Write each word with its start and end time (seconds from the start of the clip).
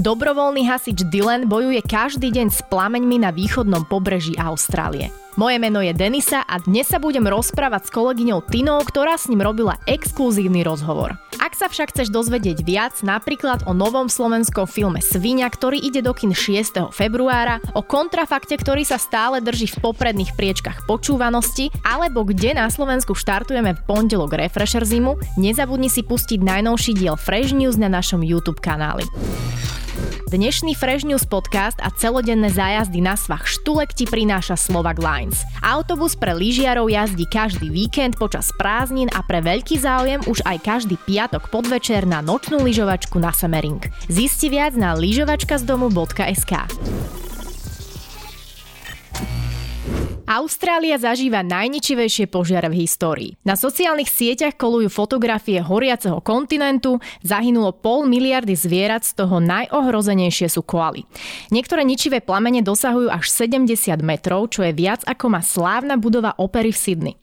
Dobrovoľný 0.00 0.64
hasič 0.64 1.12
Dylan 1.12 1.44
bojuje 1.44 1.84
každý 1.84 2.32
deň 2.32 2.48
s 2.48 2.64
plameňmi 2.72 3.20
na 3.20 3.36
východnom 3.36 3.84
pobreží 3.84 4.32
Austrálie. 4.40 5.12
Moje 5.36 5.60
meno 5.60 5.84
je 5.84 5.92
Denisa 5.92 6.40
a 6.40 6.56
dnes 6.56 6.88
sa 6.88 6.96
budem 6.96 7.28
rozprávať 7.28 7.84
s 7.84 7.90
kolegyňou 7.92 8.40
Tinou, 8.48 8.80
ktorá 8.80 9.20
s 9.20 9.28
ním 9.28 9.44
robila 9.44 9.76
exkluzívny 9.84 10.64
rozhovor. 10.64 11.20
Ak 11.36 11.52
sa 11.52 11.68
však 11.68 11.92
chceš 11.92 12.08
dozvedieť 12.08 12.64
viac, 12.64 12.96
napríklad 13.04 13.68
o 13.68 13.76
novom 13.76 14.08
slovenskom 14.08 14.64
filme 14.64 15.04
Svinia, 15.04 15.52
ktorý 15.52 15.76
ide 15.76 16.00
do 16.00 16.16
kin 16.16 16.32
6. 16.32 16.96
februára, 16.96 17.60
o 17.76 17.84
kontrafakte, 17.84 18.56
ktorý 18.56 18.88
sa 18.88 18.96
stále 18.96 19.44
drží 19.44 19.68
v 19.68 19.84
popredných 19.84 20.32
priečkach 20.32 20.88
počúvanosti, 20.88 21.68
alebo 21.84 22.24
kde 22.24 22.56
na 22.56 22.72
Slovensku 22.72 23.12
štartujeme 23.12 23.76
v 23.76 23.84
pondelok 23.84 24.32
Refresher 24.32 24.88
zimu, 24.88 25.20
nezabudni 25.36 25.92
si 25.92 26.00
pustiť 26.00 26.40
najnovší 26.40 26.96
diel 26.96 27.20
Fresh 27.20 27.52
News 27.52 27.76
na 27.76 27.92
našom 27.92 28.24
YouTube 28.24 28.64
kanáli. 28.64 29.04
Dnešný 30.30 30.78
Fresh 30.78 31.02
News 31.02 31.26
podcast 31.26 31.74
a 31.82 31.90
celodenné 31.90 32.54
zájazdy 32.54 33.02
na 33.02 33.18
svach 33.18 33.50
Štulek 33.50 33.90
ti 33.90 34.06
prináša 34.06 34.54
Slovak 34.54 35.02
Lines. 35.02 35.42
Autobus 35.58 36.14
pre 36.14 36.38
lyžiarov 36.38 36.86
jazdí 36.86 37.26
každý 37.26 37.66
víkend 37.66 38.14
počas 38.14 38.54
prázdnin 38.54 39.10
a 39.10 39.26
pre 39.26 39.42
veľký 39.42 39.82
záujem 39.82 40.22
už 40.30 40.46
aj 40.46 40.62
každý 40.62 40.94
piatok 41.02 41.50
podvečer 41.50 42.06
na 42.06 42.22
nočnú 42.22 42.62
lyžovačku 42.62 43.18
na 43.18 43.34
Semering. 43.34 43.82
Zisti 44.06 44.54
viac 44.54 44.78
na 44.78 44.94
lyžovačkazdomu.sk. 44.94 46.54
Austrália 50.30 50.94
zažíva 50.94 51.42
najničivejšie 51.42 52.30
požiare 52.30 52.70
v 52.70 52.86
histórii. 52.86 53.34
Na 53.42 53.58
sociálnych 53.58 54.06
sieťach 54.06 54.54
kolujú 54.54 54.86
fotografie 54.86 55.58
horiaceho 55.58 56.22
kontinentu, 56.22 57.02
zahynulo 57.26 57.74
pol 57.74 58.06
miliardy 58.06 58.54
zvierat, 58.54 59.02
z 59.02 59.18
toho 59.18 59.42
najohrozenejšie 59.42 60.46
sú 60.46 60.62
koaly. 60.62 61.02
Niektoré 61.50 61.82
ničivé 61.82 62.22
plamene 62.22 62.62
dosahujú 62.62 63.10
až 63.10 63.26
70 63.26 63.74
metrov, 64.06 64.54
čo 64.54 64.62
je 64.62 64.70
viac 64.70 65.02
ako 65.02 65.34
má 65.34 65.42
slávna 65.42 65.98
budova 65.98 66.38
opery 66.38 66.70
v 66.70 66.78
Sydney. 66.78 67.14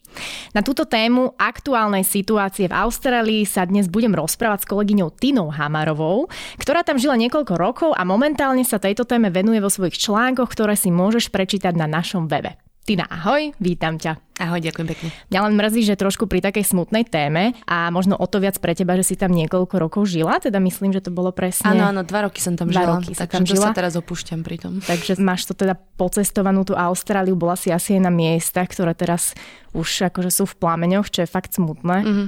Na 0.52 0.60
túto 0.60 0.84
tému 0.84 1.32
aktuálnej 1.40 2.04
situácie 2.04 2.68
v 2.68 2.76
Austrálii 2.76 3.48
sa 3.48 3.64
dnes 3.64 3.88
budem 3.88 4.12
rozprávať 4.12 4.68
s 4.68 4.70
kolegyňou 4.76 5.16
Tinou 5.16 5.48
Hamarovou, 5.48 6.28
ktorá 6.60 6.84
tam 6.84 7.00
žila 7.00 7.16
niekoľko 7.16 7.56
rokov 7.56 7.90
a 7.96 8.04
momentálne 8.04 8.68
sa 8.68 8.84
tejto 8.84 9.08
téme 9.08 9.32
venuje 9.32 9.64
vo 9.64 9.72
svojich 9.72 9.96
článkoch, 9.96 10.52
ktoré 10.52 10.76
si 10.76 10.92
môžeš 10.92 11.32
prečítať 11.32 11.72
na 11.72 11.88
našom 11.88 12.28
webe. 12.28 12.67
Tina, 12.88 13.04
ahoj, 13.12 13.52
vítam 13.60 14.00
ťa. 14.00 14.16
Ahoj, 14.40 14.64
ďakujem 14.64 14.88
pekne. 14.88 15.10
Mňa 15.28 15.40
len 15.44 15.54
mrzí, 15.60 15.84
že 15.84 16.00
trošku 16.00 16.24
pri 16.24 16.40
takej 16.40 16.72
smutnej 16.72 17.04
téme 17.04 17.52
a 17.68 17.92
možno 17.92 18.16
o 18.16 18.24
to 18.32 18.40
viac 18.40 18.56
pre 18.64 18.72
teba, 18.72 18.96
že 18.96 19.04
si 19.04 19.20
tam 19.20 19.36
niekoľko 19.36 19.76
rokov 19.76 20.08
žila, 20.08 20.40
teda 20.40 20.56
myslím, 20.64 20.96
že 20.96 21.04
to 21.04 21.12
bolo 21.12 21.36
presne... 21.36 21.68
Áno, 21.68 21.92
áno, 21.92 22.08
dva 22.08 22.32
roky 22.32 22.40
som 22.40 22.56
tam 22.56 22.72
dva 22.72 22.88
žila, 22.88 22.96
roky 22.96 23.12
tak 23.12 23.28
tam 23.28 23.44
žila. 23.44 23.60
žila. 23.60 23.68
sa 23.68 23.76
teraz 23.76 24.00
opúšťam 24.00 24.40
pri 24.40 24.56
tom. 24.56 24.80
Takže 24.80 25.20
máš 25.20 25.52
to 25.52 25.54
teda 25.58 25.76
pocestovanú 25.76 26.64
tú 26.64 26.80
Austráliu, 26.80 27.36
bola 27.36 27.60
si 27.60 27.76
asi 27.76 28.00
aj 28.00 28.08
na 28.08 28.12
miestach, 28.14 28.72
ktoré 28.72 28.96
teraz 28.96 29.36
už 29.76 30.08
akože 30.08 30.32
sú 30.32 30.48
v 30.48 30.56
plameňoch, 30.56 31.12
čo 31.12 31.28
je 31.28 31.30
fakt 31.30 31.60
smutné. 31.60 32.08
Mm-hmm. 32.08 32.28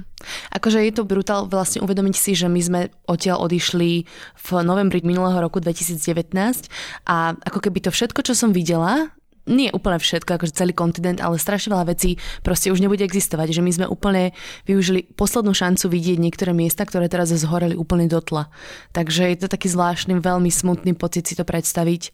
Akože 0.59 0.83
je 0.83 0.91
to 0.91 1.07
brutál 1.07 1.47
vlastne 1.47 1.79
uvedomiť 1.87 2.15
si, 2.19 2.35
že 2.35 2.51
my 2.51 2.59
sme 2.59 2.79
odtiaľ 3.07 3.47
odišli 3.47 4.03
v 4.35 4.49
novembri 4.67 4.99
minulého 5.07 5.39
roku 5.39 5.63
2019 5.63 6.35
a 7.07 7.31
ako 7.47 7.63
keby 7.63 7.79
to 7.79 7.95
všetko, 7.95 8.27
čo 8.27 8.35
som 8.35 8.51
videla, 8.51 9.15
nie 9.49 9.73
úplne 9.73 9.97
všetko, 9.97 10.37
akože 10.37 10.53
celý 10.53 10.77
kontinent, 10.77 11.17
ale 11.19 11.41
strašne 11.41 11.73
veľa 11.73 11.89
vecí 11.89 12.21
proste 12.45 12.69
už 12.69 12.79
nebude 12.79 13.01
existovať. 13.01 13.57
Že 13.57 13.61
my 13.65 13.71
sme 13.73 13.85
úplne 13.89 14.31
využili 14.69 15.09
poslednú 15.17 15.57
šancu 15.57 15.89
vidieť 15.89 16.17
niektoré 16.21 16.53
miesta, 16.53 16.85
ktoré 16.85 17.09
teraz 17.09 17.33
zhoreli 17.33 17.73
úplne 17.73 18.05
do 18.05 18.21
tla. 18.21 18.53
Takže 18.93 19.33
je 19.33 19.37
to 19.41 19.47
taký 19.49 19.67
zvláštny, 19.73 20.21
veľmi 20.21 20.53
smutný 20.53 20.93
pocit 20.93 21.25
si 21.25 21.33
to 21.33 21.41
predstaviť. 21.41 22.13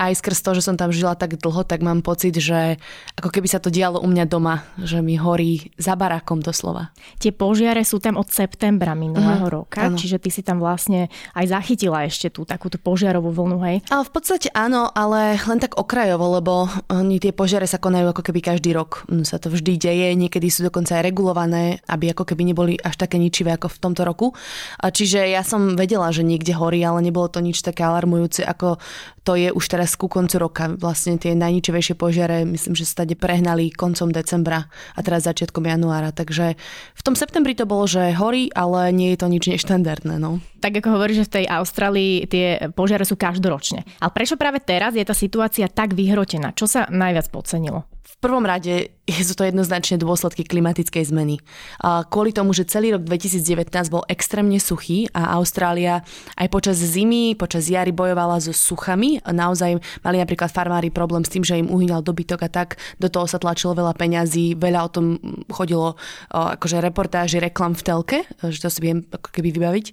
A 0.00 0.08
aj 0.08 0.24
skrz 0.24 0.40
to, 0.40 0.50
že 0.56 0.64
som 0.64 0.80
tam 0.80 0.88
žila 0.88 1.12
tak 1.12 1.36
dlho, 1.36 1.62
tak 1.68 1.84
mám 1.84 2.00
pocit, 2.00 2.32
že 2.40 2.80
ako 3.20 3.28
keby 3.28 3.48
sa 3.52 3.60
to 3.60 3.68
dialo 3.68 4.00
u 4.00 4.08
mňa 4.08 4.24
doma, 4.24 4.64
že 4.80 5.04
mi 5.04 5.20
horí 5.20 5.74
za 5.76 5.92
barákom 5.98 6.40
doslova. 6.40 6.94
Tie 7.20 7.36
požiare 7.36 7.84
sú 7.84 8.00
tam 8.00 8.16
od 8.16 8.32
septembra 8.32 8.96
minulého 8.96 9.44
uh-huh, 9.44 9.66
roka, 9.66 9.84
áno. 9.84 10.00
čiže 10.00 10.16
ty 10.16 10.32
si 10.32 10.40
tam 10.40 10.62
vlastne 10.62 11.12
aj 11.36 11.52
zachytila 11.52 12.08
ešte 12.08 12.32
tú 12.32 12.48
takúto 12.48 12.80
požiarovú 12.80 13.34
vlnu, 13.34 13.58
hej? 13.68 13.76
Ale 13.92 14.06
v 14.06 14.12
podstate 14.14 14.48
áno, 14.56 14.88
ale 14.94 15.36
len 15.36 15.60
tak 15.60 15.76
okrajovo, 15.76 16.40
lebo 16.40 16.69
oni 16.88 17.22
tie 17.22 17.34
požiare 17.34 17.66
sa 17.66 17.78
konajú 17.78 18.10
ako 18.10 18.22
keby 18.26 18.40
každý 18.40 18.70
rok. 18.74 19.04
Mm, 19.10 19.26
Sa 19.26 19.38
to 19.38 19.50
vždy 19.50 19.76
deje, 19.76 20.08
niekedy 20.16 20.48
sú 20.48 20.66
dokonca 20.66 20.98
aj 20.98 21.06
regulované, 21.06 21.82
aby 21.86 22.10
ako 22.10 22.28
keby 22.28 22.42
neboli 22.48 22.74
až 22.80 22.96
také 22.96 23.18
ničivé 23.18 23.54
ako 23.54 23.70
v 23.70 23.78
tomto 23.78 24.02
roku. 24.02 24.32
Čiže 24.80 25.26
ja 25.30 25.44
som 25.44 25.76
vedela, 25.78 26.08
že 26.14 26.26
niekde 26.26 26.56
horí, 26.56 26.80
ale 26.82 27.04
nebolo 27.04 27.28
to 27.28 27.42
nič 27.42 27.60
také 27.60 27.84
alarmujúce, 27.84 28.42
ako 28.46 28.80
to 29.20 29.36
je 29.36 29.52
už 29.52 29.64
teraz 29.68 29.94
ku 29.94 30.08
koncu 30.08 30.40
roka. 30.40 30.72
Vlastne 30.72 31.20
tie 31.20 31.36
najničivejšie 31.36 31.94
požiare, 31.94 32.48
myslím, 32.48 32.72
že 32.72 32.88
sa 32.88 33.04
tady 33.04 33.14
prehnali 33.14 33.68
koncom 33.70 34.08
decembra 34.08 34.66
a 34.96 35.00
teraz 35.04 35.28
začiatkom 35.28 35.68
januára. 35.68 36.10
Takže 36.10 36.56
v 36.96 37.02
tom 37.04 37.12
septembri 37.12 37.52
to 37.52 37.68
bolo, 37.68 37.84
že 37.84 38.16
horí, 38.16 38.48
ale 38.56 38.90
nie 38.96 39.12
je 39.12 39.18
to 39.20 39.26
nič 39.28 39.44
neštandardné. 39.52 40.16
No. 40.16 40.40
Tak 40.60 40.80
ako 40.80 40.96
hovoríš, 40.96 41.24
že 41.24 41.28
v 41.28 41.34
tej 41.40 41.46
Austrálii 41.48 42.12
tie 42.28 42.46
požiare 42.72 43.04
sú 43.04 43.16
každoročne. 43.16 43.84
Ale 44.00 44.10
prečo 44.12 44.36
práve 44.36 44.60
teraz 44.60 44.92
je 44.92 45.04
tá 45.04 45.16
situácia 45.16 45.68
tak 45.68 45.96
vyhrotená? 45.96 46.52
Čo 46.60 46.68
sa 46.68 46.84
najviac 46.92 47.32
podcenilo? 47.32 47.88
V 48.10 48.14
prvom 48.18 48.42
rade 48.42 48.90
sú 49.28 49.34
to 49.34 49.46
jednoznačne 49.46 49.98
dôsledky 49.98 50.46
klimatickej 50.46 51.04
zmeny. 51.10 51.36
Kvôli 51.82 52.30
tomu, 52.30 52.54
že 52.54 52.68
celý 52.68 52.94
rok 52.94 53.06
2019 53.06 53.70
bol 53.90 54.02
extrémne 54.06 54.58
suchý 54.62 55.10
a 55.14 55.38
Austrália 55.38 56.02
aj 56.38 56.48
počas 56.50 56.78
zimy, 56.78 57.34
počas 57.34 57.66
jary 57.66 57.90
bojovala 57.90 58.38
so 58.42 58.54
suchami. 58.54 59.22
Naozaj 59.24 59.80
mali 60.02 60.16
napríklad 60.18 60.50
farmári 60.50 60.90
problém 60.92 61.26
s 61.26 61.32
tým, 61.32 61.42
že 61.42 61.58
im 61.58 61.70
uhynal 61.70 62.02
dobytok 62.04 62.46
a 62.46 62.50
tak. 62.50 62.68
Do 63.02 63.10
toho 63.10 63.26
sa 63.26 63.40
tlačilo 63.40 63.74
veľa 63.74 63.94
peňazí, 63.94 64.54
veľa 64.58 64.80
o 64.86 64.90
tom 64.92 65.06
chodilo 65.50 65.98
akože 66.30 66.78
reportáži, 66.82 67.42
reklam 67.42 67.74
v 67.74 67.82
telke, 67.82 68.18
že 68.42 68.58
to 68.62 68.68
si 68.70 68.80
viem 68.82 69.06
ako 69.10 69.28
keby 69.32 69.48
vybaviť. 69.54 69.86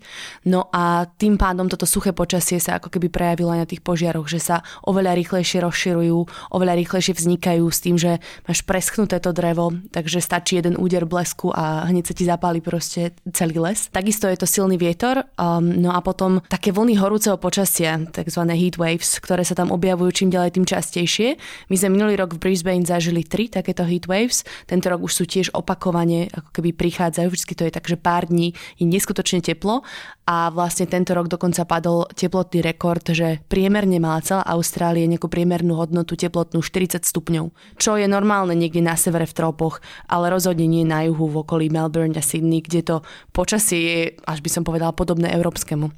No 0.49 0.69
a 0.71 1.05
tým 1.07 1.39
pádom 1.39 1.69
toto 1.69 1.89
suché 1.89 2.13
počasie 2.13 2.61
sa 2.61 2.77
ako 2.77 2.93
keby 2.93 3.09
prejavilo 3.09 3.53
aj 3.53 3.59
na 3.65 3.69
tých 3.69 3.81
požiaroch, 3.81 4.29
že 4.29 4.41
sa 4.41 4.61
oveľa 4.85 5.17
rýchlejšie 5.17 5.63
rozširujú, 5.63 6.17
oveľa 6.53 6.73
rýchlejšie 6.85 7.13
vznikajú 7.17 7.65
s 7.67 7.79
tým, 7.81 7.95
že 7.97 8.06
máš 8.47 8.59
preschnuté 8.63 9.19
to 9.19 9.35
drevo, 9.35 9.75
takže 9.91 10.23
stačí 10.23 10.57
jeden 10.57 10.79
úder 10.79 11.03
blesku 11.03 11.51
a 11.51 11.83
hneď 11.91 12.03
sa 12.07 12.13
ti 12.15 12.23
zapáli 12.23 12.63
proste 12.63 13.11
celý 13.35 13.59
les. 13.59 13.91
Takisto 13.91 14.31
je 14.31 14.39
to 14.39 14.47
silný 14.47 14.79
vietor, 14.79 15.27
um, 15.35 15.63
no 15.63 15.91
a 15.91 15.99
potom 15.99 16.39
také 16.47 16.71
vlny 16.71 16.95
horúceho 16.95 17.35
počasia, 17.35 17.99
tzv. 18.09 18.41
heat 18.47 18.79
waves, 18.79 19.19
ktoré 19.19 19.43
sa 19.43 19.53
tam 19.53 19.73
objavujú 19.75 20.23
čím 20.23 20.29
ďalej 20.31 20.55
tým 20.55 20.65
častejšie. 20.65 21.35
My 21.67 21.75
sme 21.75 21.99
minulý 21.99 22.15
rok 22.15 22.39
v 22.39 22.41
Brisbane 22.47 22.87
zažili 22.87 23.27
tri 23.27 23.51
takéto 23.51 23.83
heat 23.83 24.07
waves, 24.07 24.47
tento 24.65 24.87
rok 24.87 25.03
už 25.03 25.13
sú 25.13 25.23
tiež 25.27 25.51
opakovane, 25.51 26.31
ako 26.31 26.49
keby 26.55 26.71
prichádzajú, 26.77 27.27
vždy 27.27 27.53
to 27.53 27.63
je 27.67 27.73
tak, 27.73 27.85
že 27.85 27.97
pár 27.99 28.29
dní 28.29 28.55
je 28.79 28.85
neskutočne 28.85 29.43
teplo 29.43 29.83
a 30.27 30.51
vlastne 30.51 30.83
tento 30.83 31.15
rok 31.15 31.31
dokonca 31.31 31.63
padol 31.63 32.03
teplotný 32.11 32.59
rekord, 32.59 33.03
že 33.07 33.39
priemerne 33.47 33.95
mala 34.03 34.19
celá 34.19 34.43
Austrália 34.43 35.07
nejakú 35.07 35.31
priemernú 35.31 35.79
hodnotu 35.79 36.19
teplotnú 36.19 36.59
40 36.59 37.07
stupňov, 37.07 37.55
čo 37.79 37.86
je 37.95 38.09
normálne 38.09 38.57
niekde 38.57 38.83
na 38.83 38.99
severe 38.99 39.23
v 39.23 39.37
tropoch, 39.37 39.79
ale 40.11 40.27
rozhodne 40.27 40.67
nie 40.67 40.83
na 40.83 41.07
juhu 41.07 41.31
v 41.31 41.47
okolí 41.47 41.71
Melbourne 41.71 42.17
a 42.17 42.23
Sydney, 42.25 42.59
kde 42.59 42.81
to 42.83 42.95
počasie 43.31 43.79
je, 43.79 44.01
až 44.27 44.43
by 44.43 44.49
som 44.51 44.63
povedala, 44.67 44.91
podobné 44.91 45.31
európskemu. 45.31 45.93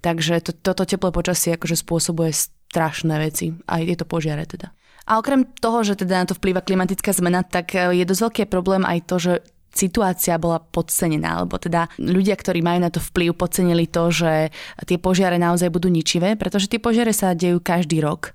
Takže 0.00 0.40
to, 0.40 0.54
toto 0.54 0.86
teplé 0.86 1.10
počasie 1.10 1.58
akože 1.58 1.76
spôsobuje 1.76 2.30
strašné 2.32 3.14
veci, 3.20 3.52
aj 3.68 3.82
tieto 3.84 4.06
požiare 4.08 4.46
teda. 4.48 4.72
A 5.04 5.20
okrem 5.20 5.44
toho, 5.60 5.84
že 5.84 6.00
teda 6.00 6.24
na 6.24 6.26
to 6.26 6.32
vplýva 6.32 6.64
klimatická 6.64 7.12
zmena, 7.12 7.44
tak 7.44 7.76
e, 7.76 7.92
je 7.92 8.08
dosť 8.08 8.22
veľký 8.24 8.42
problém 8.48 8.88
aj 8.88 8.98
to, 9.04 9.16
že 9.20 9.32
situácia 9.74 10.38
bola 10.38 10.62
podcenená, 10.62 11.42
alebo 11.42 11.58
teda 11.58 11.90
ľudia, 11.98 12.38
ktorí 12.38 12.62
majú 12.62 12.78
na 12.80 12.90
to 12.94 13.02
vplyv, 13.02 13.34
podcenili 13.34 13.90
to, 13.90 14.08
že 14.14 14.54
tie 14.86 14.98
požiare 15.02 15.36
naozaj 15.36 15.68
budú 15.68 15.90
ničivé, 15.90 16.38
pretože 16.38 16.70
tie 16.70 16.78
požiare 16.78 17.10
sa 17.10 17.34
dejú 17.34 17.58
každý 17.58 17.98
rok. 18.00 18.32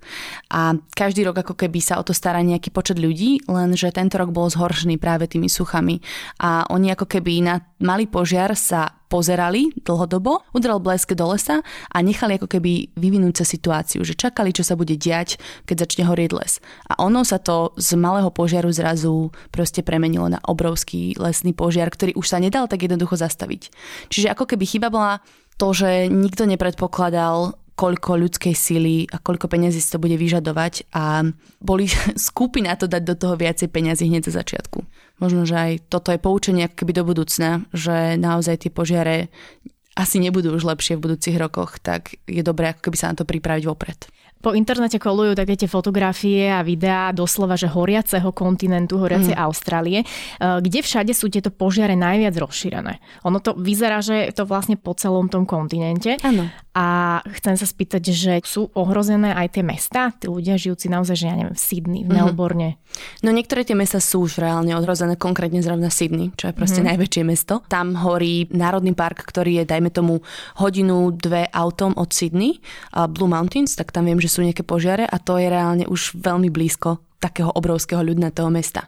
A 0.52 0.75
každý 0.94 1.24
rok 1.24 1.40
ako 1.40 1.56
keby 1.56 1.80
sa 1.80 1.98
o 1.98 2.04
to 2.04 2.12
stará 2.12 2.44
nejaký 2.44 2.69
počet 2.69 3.00
ľudí, 3.00 3.48
lenže 3.48 3.90
tento 3.96 4.19
rok 4.19 4.36
bol 4.36 4.52
zhoršený 4.52 5.00
práve 5.00 5.31
tými 5.31 5.48
suchami. 5.48 6.04
A 6.44 6.68
oni 6.69 6.92
ako 6.92 7.08
keby 7.08 7.42
na 7.42 7.64
malý 7.80 8.06
požiar 8.12 8.52
sa 8.60 8.99
pozerali 9.10 9.74
dlhodobo, 9.82 10.46
udrel 10.54 10.78
blesk 10.78 11.18
do 11.18 11.34
lesa 11.34 11.66
a 11.90 11.98
nechali 12.00 12.38
ako 12.38 12.46
keby 12.46 12.94
vyvinúť 12.94 13.42
sa 13.42 13.46
situáciu, 13.50 14.06
že 14.06 14.14
čakali, 14.14 14.54
čo 14.54 14.62
sa 14.62 14.78
bude 14.78 14.94
diať, 14.94 15.42
keď 15.66 15.90
začne 15.90 16.04
horieť 16.06 16.32
les. 16.38 16.54
A 16.86 17.02
ono 17.02 17.26
sa 17.26 17.42
to 17.42 17.74
z 17.76 17.98
malého 17.98 18.30
požiaru 18.30 18.70
zrazu 18.70 19.34
proste 19.50 19.82
premenilo 19.82 20.30
na 20.30 20.38
obrovský 20.46 21.18
lesný 21.18 21.58
požiar, 21.58 21.90
ktorý 21.90 22.14
už 22.14 22.30
sa 22.30 22.38
nedal 22.38 22.70
tak 22.70 22.86
jednoducho 22.86 23.18
zastaviť. 23.18 23.74
Čiže 24.14 24.32
ako 24.32 24.46
keby 24.46 24.66
chyba 24.70 24.94
bola 24.94 25.20
to, 25.60 25.76
že 25.76 26.08
nikto 26.08 26.48
nepredpokladal 26.48 27.60
koľko 27.80 28.20
ľudskej 28.20 28.52
síly 28.52 29.08
a 29.08 29.24
koľko 29.24 29.48
peniazí 29.48 29.80
si 29.80 29.88
to 29.88 30.04
bude 30.04 30.20
vyžadovať 30.20 30.92
a 30.92 31.24
boli 31.64 31.88
skúpi 32.28 32.60
na 32.60 32.76
to 32.76 32.92
dať 32.92 33.04
do 33.08 33.16
toho 33.16 33.40
viacej 33.40 33.72
peniazy 33.72 34.12
hneď 34.12 34.28
za 34.28 34.44
začiatku. 34.44 34.84
Možno, 35.24 35.48
že 35.48 35.56
aj 35.56 35.72
toto 35.88 36.12
je 36.12 36.20
poučenie 36.20 36.68
keby 36.68 36.92
do 36.92 37.08
budúcna, 37.08 37.64
že 37.72 38.20
naozaj 38.20 38.68
tie 38.68 38.72
požiare 38.72 39.31
asi 39.96 40.20
nebudú 40.20 40.52
už 40.56 40.68
lepšie 40.68 41.00
v 41.00 41.04
budúcich 41.08 41.40
rokoch, 41.40 41.80
tak 41.80 42.20
je 42.28 42.44
dobré 42.44 42.76
ako 42.76 42.92
keby 42.92 42.98
sa 43.00 43.12
na 43.12 43.20
to 43.20 43.24
pripraviť 43.24 43.64
vopred. 43.68 44.00
Po 44.40 44.56
internete 44.56 44.96
kolujú 45.04 45.36
také 45.36 45.60
tie 45.60 45.68
fotografie 45.68 46.48
a 46.48 46.64
videá 46.64 47.12
doslova, 47.12 47.60
že 47.60 47.68
horiaceho 47.68 48.32
kontinentu, 48.32 48.96
horiacej 48.96 49.36
mm. 49.36 49.42
Austrálie. 49.44 50.00
E, 50.04 50.06
kde 50.40 50.80
všade 50.80 51.12
sú 51.12 51.28
tieto 51.28 51.52
požiare 51.52 52.00
najviac 52.00 52.40
rozšírené? 52.40 53.04
Ono 53.28 53.44
to 53.44 53.52
vyzerá, 53.60 54.00
že 54.00 54.32
je 54.32 54.34
to 54.40 54.48
vlastne 54.48 54.80
po 54.80 54.96
celom 54.96 55.28
tom 55.28 55.44
kontinente. 55.44 56.16
Áno. 56.24 56.48
A 56.72 57.20
chcem 57.36 57.60
sa 57.60 57.68
spýtať, 57.68 58.04
že 58.16 58.34
sú 58.48 58.72
ohrozené 58.72 59.36
aj 59.36 59.60
tie 59.60 59.64
mesta? 59.68 60.16
Tí 60.16 60.32
ľudia 60.32 60.56
žijúci 60.56 60.88
naozaj, 60.88 61.16
že 61.20 61.26
ja 61.28 61.36
neviem, 61.36 61.52
v 61.52 61.60
Sydney, 61.60 62.02
v 62.08 62.12
mhm. 62.14 62.16
Melbourne. 62.16 62.70
Mm-hmm. 62.80 63.28
No 63.28 63.36
niektoré 63.36 63.68
tie 63.68 63.76
mesta 63.76 64.00
sú 64.00 64.24
už 64.24 64.40
reálne 64.40 64.72
ohrozené, 64.80 65.20
konkrétne 65.20 65.60
zrovna 65.60 65.92
Sydney, 65.92 66.32
čo 66.40 66.48
je 66.48 66.54
proste 66.56 66.80
mm-hmm. 66.80 66.96
najväčšie 66.96 67.24
mesto. 67.28 67.60
Tam 67.68 68.00
horí 68.00 68.48
národný 68.56 68.96
park, 68.96 69.28
ktorý 69.28 69.62
je, 69.62 69.64
dajme 69.68 69.92
tomu, 69.92 70.24
hodinu, 70.56 71.12
dve 71.12 71.52
autom 71.52 71.92
od 72.00 72.16
Sydney, 72.16 72.64
Blue 73.12 73.28
Mountains, 73.28 73.76
tak 73.76 73.92
tam 73.92 74.08
viem, 74.08 74.22
že 74.24 74.29
sú 74.30 74.46
nejaké 74.46 74.62
požiare 74.64 75.04
a 75.04 75.18
to 75.18 75.42
je 75.42 75.50
reálne 75.50 75.86
už 75.90 76.16
veľmi 76.16 76.54
blízko 76.54 77.02
takého 77.20 77.52
obrovského 77.52 78.00
ľudnatého 78.00 78.48
mesta. 78.48 78.88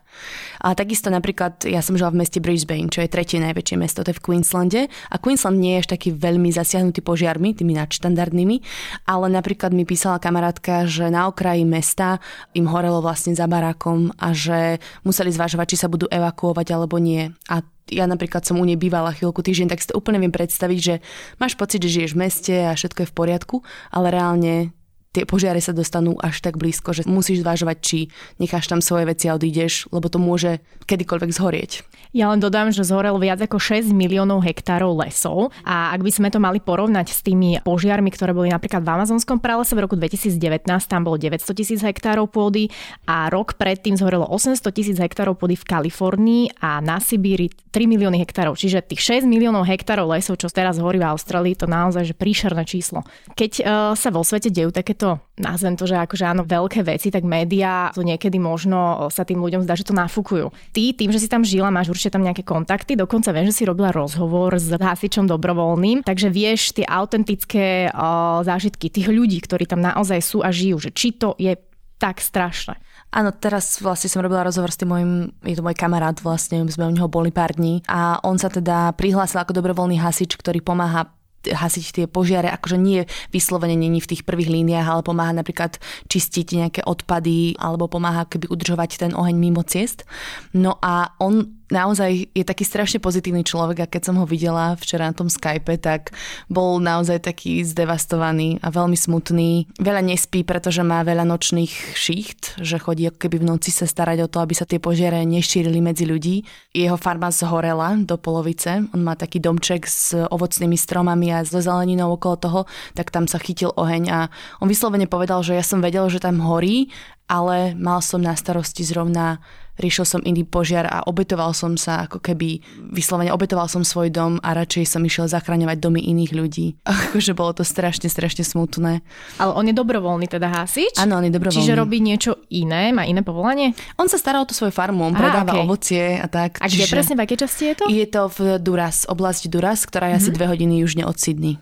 A 0.64 0.72
takisto 0.72 1.12
napríklad, 1.12 1.68
ja 1.68 1.84
som 1.84 2.00
žila 2.00 2.16
v 2.16 2.24
meste 2.24 2.40
Brisbane, 2.40 2.88
čo 2.88 3.04
je 3.04 3.12
tretie 3.12 3.44
najväčšie 3.44 3.76
mesto, 3.76 4.08
to 4.08 4.16
je 4.16 4.18
v 4.18 4.24
Queenslande. 4.24 4.82
A 4.88 5.16
Queensland 5.20 5.60
nie 5.60 5.76
je 5.78 5.82
až 5.84 5.88
taký 5.92 6.16
veľmi 6.16 6.48
zasiahnutý 6.48 7.04
požiarmi, 7.04 7.52
tými 7.52 7.76
nadštandardnými, 7.76 8.64
ale 9.04 9.28
napríklad 9.28 9.76
mi 9.76 9.84
písala 9.84 10.24
kamarátka, 10.24 10.88
že 10.88 11.12
na 11.12 11.28
okraji 11.28 11.68
mesta 11.68 12.24
im 12.56 12.72
horelo 12.72 13.04
vlastne 13.04 13.36
za 13.36 13.52
barákom 13.52 14.16
a 14.16 14.32
že 14.32 14.80
museli 15.04 15.36
zvažovať, 15.36 15.76
či 15.76 15.78
sa 15.84 15.92
budú 15.92 16.08
evakuovať 16.08 16.72
alebo 16.72 17.04
nie. 17.04 17.36
A 17.52 17.60
ja 17.92 18.08
napríklad 18.08 18.48
som 18.48 18.56
u 18.56 18.64
nej 18.64 18.80
bývala 18.80 19.12
chvíľku 19.12 19.44
týždeň, 19.44 19.68
tak 19.68 19.84
si 19.84 19.92
to 19.92 20.00
úplne 20.00 20.24
viem 20.24 20.32
predstaviť, 20.32 20.80
že 20.80 21.04
máš 21.36 21.60
pocit, 21.60 21.84
že 21.84 21.92
žiješ 21.92 22.16
v 22.16 22.22
meste 22.24 22.56
a 22.56 22.72
všetko 22.72 23.04
je 23.04 23.12
v 23.12 23.18
poriadku, 23.18 23.56
ale 23.92 24.16
reálne 24.16 24.72
tie 25.12 25.28
požiare 25.28 25.60
sa 25.60 25.76
dostanú 25.76 26.16
až 26.24 26.40
tak 26.40 26.56
blízko, 26.56 26.96
že 26.96 27.04
musíš 27.04 27.44
zvážovať, 27.44 27.78
či 27.84 28.00
necháš 28.40 28.72
tam 28.72 28.80
svoje 28.80 29.12
veci 29.12 29.28
a 29.28 29.36
odídeš, 29.36 29.92
lebo 29.92 30.08
to 30.08 30.18
môže 30.18 30.64
kedykoľvek 30.88 31.32
zhorieť. 31.36 31.72
Ja 32.16 32.32
len 32.32 32.40
dodám, 32.40 32.72
že 32.72 32.88
zhorelo 32.88 33.20
viac 33.20 33.40
ako 33.44 33.60
6 33.60 33.92
miliónov 33.92 34.44
hektárov 34.44 34.96
lesov 35.04 35.52
a 35.64 35.92
ak 35.96 36.04
by 36.04 36.12
sme 36.12 36.28
to 36.32 36.40
mali 36.40 36.60
porovnať 36.60 37.08
s 37.12 37.20
tými 37.24 37.60
požiarmi, 37.64 38.12
ktoré 38.12 38.36
boli 38.36 38.52
napríklad 38.52 38.84
v 38.84 38.92
amazonskom 39.00 39.40
pralese 39.40 39.76
v 39.76 39.84
roku 39.84 39.96
2019, 39.96 40.68
tam 40.88 41.02
bolo 41.04 41.20
900 41.20 41.44
tisíc 41.56 41.80
hektárov 41.84 42.32
pôdy 42.32 42.72
a 43.08 43.28
rok 43.32 43.56
predtým 43.56 43.96
zhorelo 43.96 44.28
800 44.28 44.64
tisíc 44.72 44.98
hektárov 45.00 45.36
pôdy 45.40 45.60
v 45.60 45.68
Kalifornii 45.68 46.44
a 46.64 46.80
na 46.80 47.00
Sibíri 47.00 47.52
3 47.72 47.88
milióny 47.88 48.20
hektárov. 48.20 48.60
Čiže 48.60 48.84
tých 48.84 49.24
6 49.24 49.28
miliónov 49.28 49.64
hektárov 49.64 50.12
lesov, 50.12 50.36
čo 50.36 50.52
teraz 50.52 50.80
horí 50.80 51.00
v 51.00 51.08
Austrálii, 51.08 51.56
to 51.56 51.68
naozaj 51.68 52.04
že 52.04 52.16
príšerné 52.16 52.68
číslo. 52.68 53.08
Keď 53.36 53.52
uh, 53.64 53.66
sa 53.96 54.12
vo 54.12 54.24
svete 54.28 54.52
dejú 54.52 54.76
takéto, 55.02 55.18
nazvem 55.42 55.74
to, 55.74 55.90
že 55.90 55.98
akože 55.98 56.26
áno, 56.30 56.46
veľké 56.46 56.86
veci, 56.86 57.10
tak 57.10 57.26
médiá 57.26 57.90
to 57.98 58.06
niekedy 58.06 58.38
možno 58.38 59.10
sa 59.10 59.26
tým 59.26 59.42
ľuďom 59.42 59.66
zdá, 59.66 59.74
že 59.74 59.90
to 59.90 59.98
nafúkujú. 59.98 60.54
Ty 60.70 60.82
tým, 60.94 61.10
že 61.10 61.18
si 61.18 61.28
tam 61.28 61.42
žila, 61.42 61.74
máš 61.74 61.90
určite 61.90 62.14
tam 62.14 62.22
nejaké 62.22 62.46
kontakty, 62.46 62.94
dokonca 62.94 63.34
viem, 63.34 63.50
že 63.50 63.58
si 63.58 63.64
robila 63.66 63.90
rozhovor 63.90 64.54
s 64.62 64.70
hasičom 64.70 65.26
dobrovoľným, 65.26 66.06
takže 66.06 66.30
vieš 66.30 66.78
tie 66.78 66.86
autentické 66.86 67.90
o, 67.90 68.46
zážitky 68.46 68.94
tých 68.94 69.10
ľudí, 69.10 69.42
ktorí 69.42 69.66
tam 69.66 69.82
naozaj 69.82 70.22
sú 70.22 70.46
a 70.46 70.54
žijú, 70.54 70.78
že 70.78 70.94
či 70.94 71.18
to 71.18 71.34
je 71.42 71.58
tak 71.98 72.18
strašné. 72.22 72.78
Áno, 73.12 73.30
teraz 73.36 73.78
vlastne 73.84 74.08
som 74.08 74.24
robila 74.24 74.48
rozhovor 74.48 74.72
s 74.72 74.80
tým 74.80 74.90
môjim, 74.90 75.12
je 75.44 75.54
to 75.60 75.66
môj 75.66 75.76
kamarát 75.76 76.16
vlastne, 76.24 76.64
sme 76.72 76.88
u 76.88 76.94
neho 76.96 77.12
boli 77.12 77.30
pár 77.30 77.54
dní 77.54 77.84
a 77.86 78.24
on 78.24 78.40
sa 78.40 78.48
teda 78.48 78.96
prihlásil 78.96 79.44
ako 79.44 79.52
dobrovoľný 79.52 80.00
hasič, 80.00 80.40
ktorý 80.40 80.64
pomáha 80.64 81.12
hasiť 81.50 81.86
tie 81.94 82.06
požiare, 82.06 82.50
akože 82.54 82.78
nie 82.78 83.06
vyslovene 83.34 83.74
není 83.74 84.02
v 84.02 84.10
tých 84.14 84.26
prvých 84.28 84.52
líniách, 84.52 84.88
ale 84.88 85.02
pomáha 85.02 85.34
napríklad 85.34 85.82
čistiť 86.10 86.48
nejaké 86.58 86.82
odpady 86.86 87.58
alebo 87.58 87.90
pomáha 87.90 88.30
keby 88.30 88.50
udržovať 88.52 89.08
ten 89.08 89.12
oheň 89.18 89.36
mimo 89.38 89.66
ciest. 89.66 90.06
No 90.54 90.78
a 90.82 91.16
on 91.18 91.61
naozaj 91.72 92.36
je 92.36 92.44
taký 92.44 92.68
strašne 92.68 93.00
pozitívny 93.00 93.48
človek 93.48 93.88
a 93.88 93.90
keď 93.90 94.12
som 94.12 94.16
ho 94.20 94.28
videla 94.28 94.76
včera 94.76 95.08
na 95.08 95.16
tom 95.16 95.32
Skype, 95.32 95.80
tak 95.80 96.12
bol 96.52 96.78
naozaj 96.84 97.24
taký 97.24 97.64
zdevastovaný 97.64 98.60
a 98.60 98.70
veľmi 98.70 99.00
smutný. 99.00 99.72
Veľa 99.80 100.04
nespí, 100.04 100.44
pretože 100.44 100.84
má 100.84 101.02
veľa 101.02 101.24
nočných 101.24 101.96
šicht, 101.96 102.60
že 102.60 102.78
chodí 102.78 103.08
ako 103.08 103.18
keby 103.18 103.42
v 103.42 103.50
noci 103.56 103.72
sa 103.72 103.88
starať 103.88 104.28
o 104.28 104.32
to, 104.32 104.44
aby 104.44 104.54
sa 104.54 104.68
tie 104.68 104.78
požiare 104.78 105.24
nešírili 105.24 105.80
medzi 105.80 106.04
ľudí. 106.04 106.44
Jeho 106.76 107.00
farma 107.00 107.32
zhorela 107.32 107.96
do 108.04 108.20
polovice. 108.20 108.84
On 108.92 109.02
má 109.02 109.16
taký 109.16 109.40
domček 109.40 109.88
s 109.88 110.14
ovocnými 110.14 110.76
stromami 110.76 111.32
a 111.32 111.48
s 111.48 111.56
zeleninou 111.56 112.20
okolo 112.20 112.36
toho, 112.38 112.62
tak 112.94 113.10
tam 113.10 113.26
sa 113.26 113.40
chytil 113.40 113.72
oheň 113.74 114.04
a 114.12 114.20
on 114.60 114.68
vyslovene 114.68 115.08
povedal, 115.08 115.40
že 115.42 115.56
ja 115.56 115.64
som 115.64 115.80
vedel, 115.80 116.04
že 116.12 116.20
tam 116.20 116.44
horí, 116.44 116.92
ale 117.32 117.72
mal 117.80 118.04
som 118.04 118.20
na 118.20 118.36
starosti 118.36 118.84
zrovna 118.84 119.40
riešil 119.82 120.06
som 120.06 120.22
iný 120.22 120.46
požiar 120.46 120.86
a 120.86 121.02
obetoval 121.10 121.52
som 121.58 121.74
sa 121.76 122.06
ako 122.06 122.22
keby, 122.22 122.62
vyslovene 122.94 123.34
obetoval 123.34 123.66
som 123.66 123.82
svoj 123.82 124.14
dom 124.14 124.38
a 124.46 124.54
radšej 124.54 124.86
som 124.86 125.02
išiel 125.02 125.26
zachraňovať 125.26 125.78
domy 125.82 126.06
iných 126.06 126.32
ľudí. 126.32 126.66
Akože 127.10 127.34
bolo 127.34 127.58
to 127.58 127.66
strašne, 127.66 128.08
strašne 128.08 128.46
smutné. 128.46 129.02
Ale 129.42 129.52
on 129.58 129.66
je 129.66 129.76
dobrovoľný 129.76 130.30
teda 130.30 130.48
hasič? 130.48 131.02
Áno, 131.02 131.18
on 131.18 131.26
je 131.26 131.34
dobrovoľný. 131.34 131.66
Čiže 131.66 131.74
robí 131.74 131.98
niečo 131.98 132.38
iné, 132.54 132.94
má 132.94 133.04
iné 133.10 133.26
povolanie? 133.26 133.74
On 133.98 134.06
sa 134.06 134.22
stará 134.22 134.40
o 134.40 134.46
tú 134.46 134.54
svoju 134.54 134.72
farmu, 134.72 135.02
on 135.10 135.18
predáva 135.18 135.58
okay. 135.58 135.64
ovocie 135.66 136.04
a 136.22 136.28
tak. 136.30 136.62
A 136.62 136.70
kde 136.70 136.86
presne, 136.86 137.18
v 137.18 137.26
akej 137.26 137.40
časti 137.42 137.64
je 137.72 137.76
to? 137.76 137.86
Je 137.90 138.06
to 138.06 138.22
v 138.38 138.40
Duras, 138.62 139.10
oblasť 139.10 139.50
Duras, 139.50 139.90
ktorá 139.90 140.14
je 140.14 140.22
mm-hmm. 140.22 140.22
asi 140.22 140.30
mhm. 140.30 140.36
dve 140.38 140.46
hodiny 140.54 140.74
južne 140.86 141.04
od 141.10 141.18
Sydney. 141.18 141.56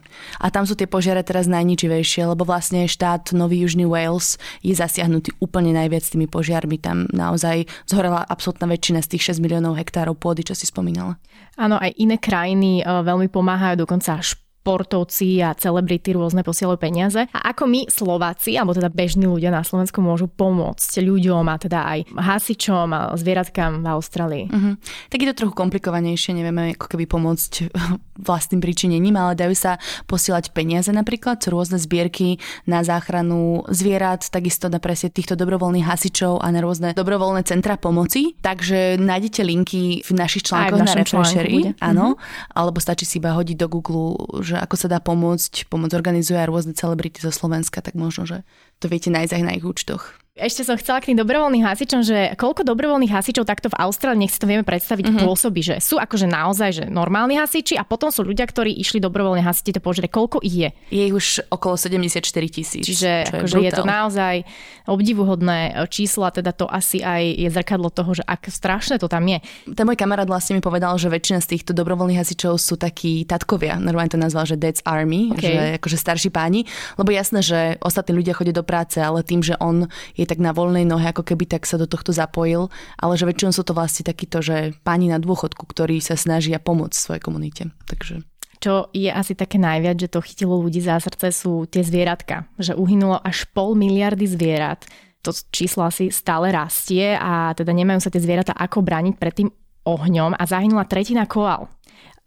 A 0.43 0.51
tam 0.51 0.67
sú 0.67 0.75
tie 0.75 0.89
požiare 0.89 1.23
teraz 1.23 1.47
najničivejšie, 1.47 2.27
lebo 2.27 2.43
vlastne 2.43 2.89
štát 2.89 3.31
Nový 3.31 3.63
Južný 3.63 3.87
Wales 3.87 4.41
je 4.65 4.73
zasiahnutý 4.75 5.31
úplne 5.39 5.71
najviac 5.71 6.03
tými 6.03 6.27
požiarmi. 6.27 6.81
Tam 6.81 7.05
naozaj 7.11 7.69
zhorela 8.09 8.25
absolútna 8.25 8.65
väčšina 8.65 9.05
z 9.05 9.15
tých 9.15 9.37
6 9.37 9.45
miliónov 9.45 9.77
hektárov 9.77 10.17
pôdy, 10.17 10.41
čo 10.41 10.57
si 10.57 10.65
spomínala. 10.65 11.21
Áno, 11.61 11.77
aj 11.77 11.93
iné 12.01 12.17
krajiny 12.17 12.81
e, 12.81 12.83
veľmi 12.83 13.29
pomáhajú, 13.29 13.85
dokonca 13.85 14.17
až 14.17 14.33
športovci 14.59 15.39
a 15.45 15.53
celebrity 15.53 16.17
rôzne 16.17 16.41
posielajú 16.41 16.81
peniaze. 16.81 17.21
A 17.29 17.53
ako 17.53 17.69
my 17.69 17.85
Slováci, 17.85 18.57
alebo 18.57 18.73
teda 18.73 18.89
bežní 18.89 19.29
ľudia 19.29 19.53
na 19.53 19.61
Slovensku 19.61 20.01
môžu 20.01 20.25
pomôcť 20.25 21.05
ľuďom 21.05 21.45
a 21.47 21.55
teda 21.61 21.79
aj 21.85 21.99
hasičom 22.17 22.87
a 22.91 23.13
zvieratkám 23.13 23.85
v 23.85 23.87
Austrálii? 23.87 24.45
Uh-huh. 24.49 24.73
Tak 25.13 25.21
je 25.21 25.27
to 25.29 25.37
trochu 25.45 25.53
komplikovanejšie, 25.53 26.33
nevieme 26.33 26.73
ako 26.75 26.85
keby 26.91 27.05
pomôcť 27.05 27.71
vlastným 28.19 28.59
príčinením, 28.59 29.15
ale 29.15 29.33
dajú 29.39 29.55
sa 29.55 29.81
posielať 30.05 30.51
peniaze 30.51 30.91
napríklad, 30.91 31.39
rôzne 31.47 31.79
zbierky 31.79 32.37
na 32.67 32.83
záchranu 32.83 33.63
zvierat, 33.71 34.27
takisto 34.27 34.67
na 34.67 34.77
presne 34.77 35.09
týchto 35.09 35.39
dobrovoľných 35.39 35.87
hasičov 35.87 36.43
a 36.43 36.47
na 36.51 36.59
rôzne 36.59 36.91
dobrovoľné 36.93 37.47
centra 37.47 37.79
pomoci. 37.79 38.35
Takže 38.43 38.99
nájdete 38.99 39.41
linky 39.41 40.03
v 40.03 40.11
našich 40.13 40.45
článkoch 40.45 40.83
na 40.83 40.93
Refreshery, 40.93 41.73
áno, 41.79 42.15
uh-huh. 42.15 42.53
alebo 42.55 42.83
stačí 42.83 43.07
si 43.07 43.17
iba 43.17 43.33
hodiť 43.33 43.57
do 43.57 43.67
Google, 43.71 44.19
že 44.43 44.59
ako 44.59 44.75
sa 44.75 44.87
dá 44.91 44.99
pomôcť. 44.99 45.71
Pomoc 45.71 45.95
organizuje 45.95 46.37
aj 46.37 46.49
rôzne 46.51 46.73
celebrity 46.75 47.23
zo 47.23 47.31
Slovenska, 47.31 47.79
tak 47.79 47.95
možno, 47.95 48.27
že 48.27 48.37
to 48.83 48.91
viete 48.91 49.11
nájsť 49.11 49.33
aj 49.35 49.43
na 49.43 49.53
ich 49.55 49.65
účtoch. 49.65 50.19
Ešte 50.39 50.63
som 50.63 50.79
chcela 50.79 51.03
k 51.03 51.11
tým 51.11 51.19
dobrovoľným 51.19 51.67
hasičom, 51.67 51.99
že 51.99 52.33
koľko 52.39 52.63
dobrovoľných 52.63 53.11
hasičov 53.11 53.43
takto 53.43 53.67
v 53.67 53.75
Austrálii, 53.75 54.23
nech 54.23 54.31
si 54.31 54.39
to 54.39 54.47
vieme 54.47 54.63
predstaviť, 54.63 55.11
mm-hmm. 55.11 55.25
pôsobí, 55.27 55.59
že 55.59 55.75
sú 55.83 55.99
akože 55.99 56.31
naozaj 56.31 56.69
že 56.71 56.83
normálni 56.87 57.35
hasiči 57.35 57.75
a 57.75 57.83
potom 57.83 58.07
sú 58.07 58.23
ľudia, 58.23 58.47
ktorí 58.47 58.71
išli 58.79 59.03
dobrovoľne 59.03 59.43
hasiť 59.43 59.75
to 59.75 59.81
požiare. 59.83 60.07
Koľko 60.07 60.39
ich 60.39 60.55
je? 60.55 60.69
Je 60.95 61.03
ich 61.11 61.15
už 61.15 61.43
okolo 61.51 61.75
74 61.75 62.23
tisíc. 62.47 62.87
Čiže 62.87 63.35
akože 63.35 63.55
je, 63.59 63.67
je 63.67 63.71
to 63.75 63.83
naozaj 63.83 64.47
obdivuhodné 64.87 65.75
číslo 65.91 66.23
a 66.23 66.31
teda 66.31 66.55
to 66.55 66.65
asi 66.65 67.03
aj 67.03 67.21
je 67.35 67.49
zrkadlo 67.51 67.91
toho, 67.91 68.15
že 68.15 68.23
ak 68.23 68.47
strašné 68.47 68.97
to 68.97 69.11
tam 69.11 69.27
je. 69.27 69.43
Ten 69.75 69.83
môj 69.83 69.99
kamarát 69.99 70.25
vlastne 70.25 70.55
mi 70.55 70.63
povedal, 70.63 70.95
že 70.95 71.11
väčšina 71.11 71.43
z 71.43 71.57
týchto 71.57 71.75
dobrovoľných 71.75 72.21
hasičov 72.21 72.55
sú 72.55 72.79
takí 72.79 73.27
tatkovia. 73.27 73.75
Normálne 73.77 74.15
to 74.15 74.21
nazval, 74.21 74.47
že 74.47 74.55
Dad's 74.55 74.81
Army, 74.87 75.33
okay. 75.35 75.41
že 75.41 75.51
akože 75.83 75.97
starší 75.99 76.29
páni. 76.31 76.63
Lebo 76.95 77.11
jasné, 77.11 77.43
že 77.43 77.59
ostatní 77.83 78.15
ľudia 78.15 78.37
chodia 78.37 78.55
do 78.55 78.63
práce, 78.63 79.01
ale 79.01 79.25
tým, 79.25 79.43
že 79.43 79.57
on 79.57 79.89
je 80.13 80.28
tak 80.29 80.37
na 80.37 80.53
voľnej 80.53 80.85
nohe 80.85 81.09
ako 81.09 81.25
keby 81.25 81.49
tak 81.49 81.65
sa 81.65 81.81
do 81.81 81.89
tohto 81.89 82.13
zapojil, 82.13 82.69
ale 83.01 83.17
že 83.17 83.25
väčšinou 83.25 83.49
sú 83.49 83.65
to 83.65 83.73
vlastne 83.73 84.05
takíto, 84.05 84.45
že 84.45 84.77
páni 84.85 85.09
na 85.09 85.17
dôchodku, 85.17 85.65
ktorí 85.65 85.97
sa 85.97 86.13
snažia 86.13 86.61
pomôcť 86.61 86.93
svojej 86.93 87.21
komunite. 87.25 87.73
Takže 87.89 88.21
čo 88.59 88.91
je 88.91 89.07
asi 89.07 89.39
také 89.39 89.55
najviac, 89.55 89.95
že 89.95 90.11
to 90.11 90.19
chytilo 90.19 90.59
ľudí 90.59 90.83
za 90.83 90.99
srdce, 90.99 91.31
sú 91.31 91.63
tie 91.71 91.79
zvieratka. 91.79 92.43
Že 92.59 92.75
uhynulo 92.75 93.15
až 93.23 93.47
pol 93.55 93.71
miliardy 93.71 94.27
zvierat. 94.27 94.83
To 95.23 95.31
číslo 95.31 95.87
asi 95.87 96.11
stále 96.11 96.51
rastie 96.51 97.15
a 97.15 97.55
teda 97.55 97.71
nemajú 97.71 98.03
sa 98.03 98.11
tie 98.11 98.19
zvieratá 98.19 98.51
ako 98.51 98.83
brániť 98.83 99.15
pred 99.15 99.33
tým 99.35 99.49
ohňom 99.87 100.35
a 100.35 100.43
zahynula 100.43 100.83
tretina 100.91 101.23
koal. 101.23 101.71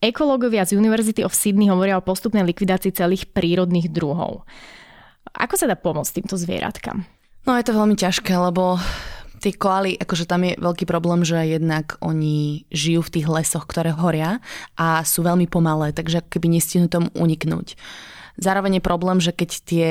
Ekológovia 0.02 0.64
z 0.64 0.75
University 0.75 1.21
of 1.23 1.37
Sydney 1.37 1.71
hovoria 1.71 2.00
o 2.00 2.04
postupnej 2.04 2.42
likvidácii 2.42 2.97
celých 2.97 3.28
prírodných 3.30 3.92
druhov. 3.92 4.49
Ako 5.37 5.54
sa 5.54 5.71
dá 5.71 5.78
pomôcť 5.78 6.21
týmto 6.21 6.35
zvieratkám? 6.35 7.06
No 7.42 7.58
je 7.58 7.64
to 7.66 7.75
veľmi 7.75 7.99
ťažké, 7.99 8.32
lebo 8.38 8.78
Tí 9.42 9.58
koaly, 9.58 9.99
akože 9.99 10.30
tam 10.30 10.46
je 10.46 10.54
veľký 10.54 10.87
problém, 10.87 11.26
že 11.26 11.34
jednak 11.58 11.99
oni 11.99 12.62
žijú 12.70 13.02
v 13.02 13.12
tých 13.18 13.26
lesoch, 13.26 13.66
ktoré 13.66 13.90
horia 13.90 14.38
a 14.78 15.02
sú 15.02 15.26
veľmi 15.26 15.50
pomalé, 15.50 15.90
takže 15.90 16.22
keby 16.30 16.46
nestihnú 16.46 16.87
tomu 16.87 17.11
uniknúť. 17.11 17.75
Zároveň 18.38 18.78
je 18.78 18.87
problém, 18.87 19.18
že 19.18 19.34
keď 19.34 19.50
tie 19.66 19.88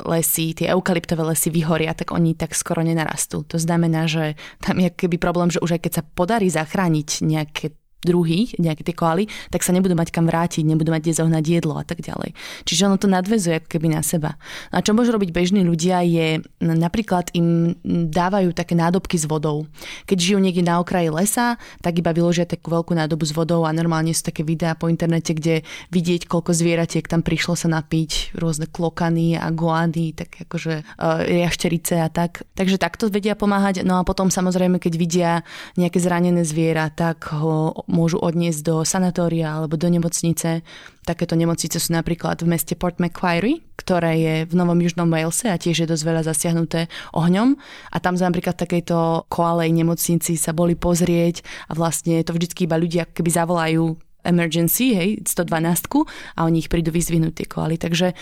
lesy, 0.00 0.56
tie 0.56 0.72
eukalyptové 0.72 1.20
lesy 1.20 1.52
vyhoria, 1.52 1.92
tak 1.92 2.16
oni 2.16 2.32
tak 2.32 2.56
skoro 2.56 2.80
nenarastú. 2.80 3.44
To 3.52 3.60
znamená, 3.60 4.08
že 4.08 4.40
tam 4.64 4.80
je 4.80 4.88
keby 4.88 5.20
problém, 5.20 5.52
že 5.52 5.60
už 5.60 5.76
aj 5.76 5.84
keď 5.84 5.92
sa 6.00 6.08
podarí 6.16 6.48
zachrániť 6.48 7.08
nejaké 7.28 7.76
druhý, 8.04 8.52
nejaké 8.60 8.84
tie 8.84 8.94
koaly, 8.94 9.26
tak 9.50 9.64
sa 9.66 9.72
nebudú 9.72 9.96
mať 9.96 10.12
kam 10.14 10.28
vrátiť, 10.28 10.62
nebudú 10.64 10.92
mať 10.92 11.02
kde 11.04 11.18
zohnať 11.20 11.44
jedlo 11.44 11.74
a 11.80 11.84
tak 11.84 12.04
ďalej. 12.04 12.36
Čiže 12.68 12.86
ono 12.88 12.96
to 13.00 13.08
nadvezuje 13.10 13.64
ako 13.64 13.68
keby 13.68 13.96
na 13.96 14.00
seba. 14.04 14.36
A 14.70 14.84
čo 14.84 14.92
môžu 14.92 15.16
robiť 15.16 15.32
bežní 15.32 15.64
ľudia 15.64 16.04
je 16.04 16.44
napríklad 16.60 17.32
im 17.32 17.76
dávajú 17.84 18.52
také 18.52 18.76
nádobky 18.76 19.16
s 19.16 19.24
vodou. 19.28 19.66
Keď 20.04 20.18
žijú 20.20 20.38
niekde 20.40 20.64
na 20.64 20.80
okraji 20.80 21.08
lesa, 21.10 21.56
tak 21.80 21.98
iba 21.98 22.12
vyložia 22.12 22.48
takú 22.48 22.72
veľkú 22.72 22.92
nádobu 22.96 23.24
s 23.24 23.32
vodou 23.32 23.64
a 23.64 23.72
normálne 23.72 24.12
sú 24.12 24.28
také 24.28 24.44
videá 24.46 24.76
po 24.76 24.88
internete, 24.88 25.32
kde 25.34 25.64
vidieť, 25.90 26.28
koľko 26.28 26.52
zvieratiek 26.52 27.04
tam 27.04 27.24
prišlo 27.24 27.56
sa 27.56 27.68
napiť, 27.72 28.36
rôzne 28.36 28.68
klokany 28.68 29.36
a 29.38 29.48
goády, 29.48 30.16
tak 30.16 30.44
akože 30.48 30.84
uh, 30.84 31.24
jašterice 31.24 32.00
a 32.00 32.08
tak. 32.12 32.44
Takže 32.54 32.76
takto 32.76 33.08
vedia 33.08 33.38
pomáhať. 33.38 33.86
No 33.86 34.00
a 34.00 34.06
potom 34.06 34.28
samozrejme, 34.28 34.78
keď 34.78 34.92
vidia 34.98 35.32
nejaké 35.78 35.98
zranené 36.00 36.42
zviera, 36.44 36.90
tak 36.92 37.32
ho 37.32 37.84
môžu 37.94 38.18
odniesť 38.18 38.60
do 38.66 38.76
sanatória 38.82 39.54
alebo 39.54 39.78
do 39.78 39.86
nemocnice. 39.86 40.66
Takéto 41.06 41.38
nemocnice 41.38 41.78
sú 41.78 41.94
napríklad 41.94 42.42
v 42.42 42.50
meste 42.50 42.74
Port 42.74 42.98
Macquarie, 42.98 43.62
ktoré 43.78 44.12
je 44.18 44.34
v 44.50 44.52
Novom 44.58 44.82
Južnom 44.82 45.06
Walese 45.06 45.46
a 45.46 45.56
tiež 45.56 45.86
je 45.86 45.90
dosť 45.94 46.02
veľa 46.02 46.22
zasiahnuté 46.26 46.90
ohňom. 47.14 47.54
A 47.94 47.96
tam 48.02 48.18
napríklad 48.18 48.58
v 48.58 48.62
takejto 48.66 49.30
koalej 49.30 49.70
nemocnici 49.70 50.34
sa 50.34 50.50
boli 50.50 50.74
pozrieť 50.74 51.46
a 51.70 51.78
vlastne 51.78 52.18
to 52.26 52.34
vždycky 52.34 52.66
iba 52.66 52.74
ľudia 52.74 53.06
keby 53.06 53.30
zavolajú 53.30 53.94
emergency, 54.24 54.96
hej, 54.96 55.10
112 55.28 56.08
a 56.34 56.48
oni 56.48 56.64
ich 56.64 56.72
prídu 56.72 56.90
vyzvihnúť 56.90 57.44
tie 57.44 57.46
koaly. 57.46 57.76
Takže 57.76 58.16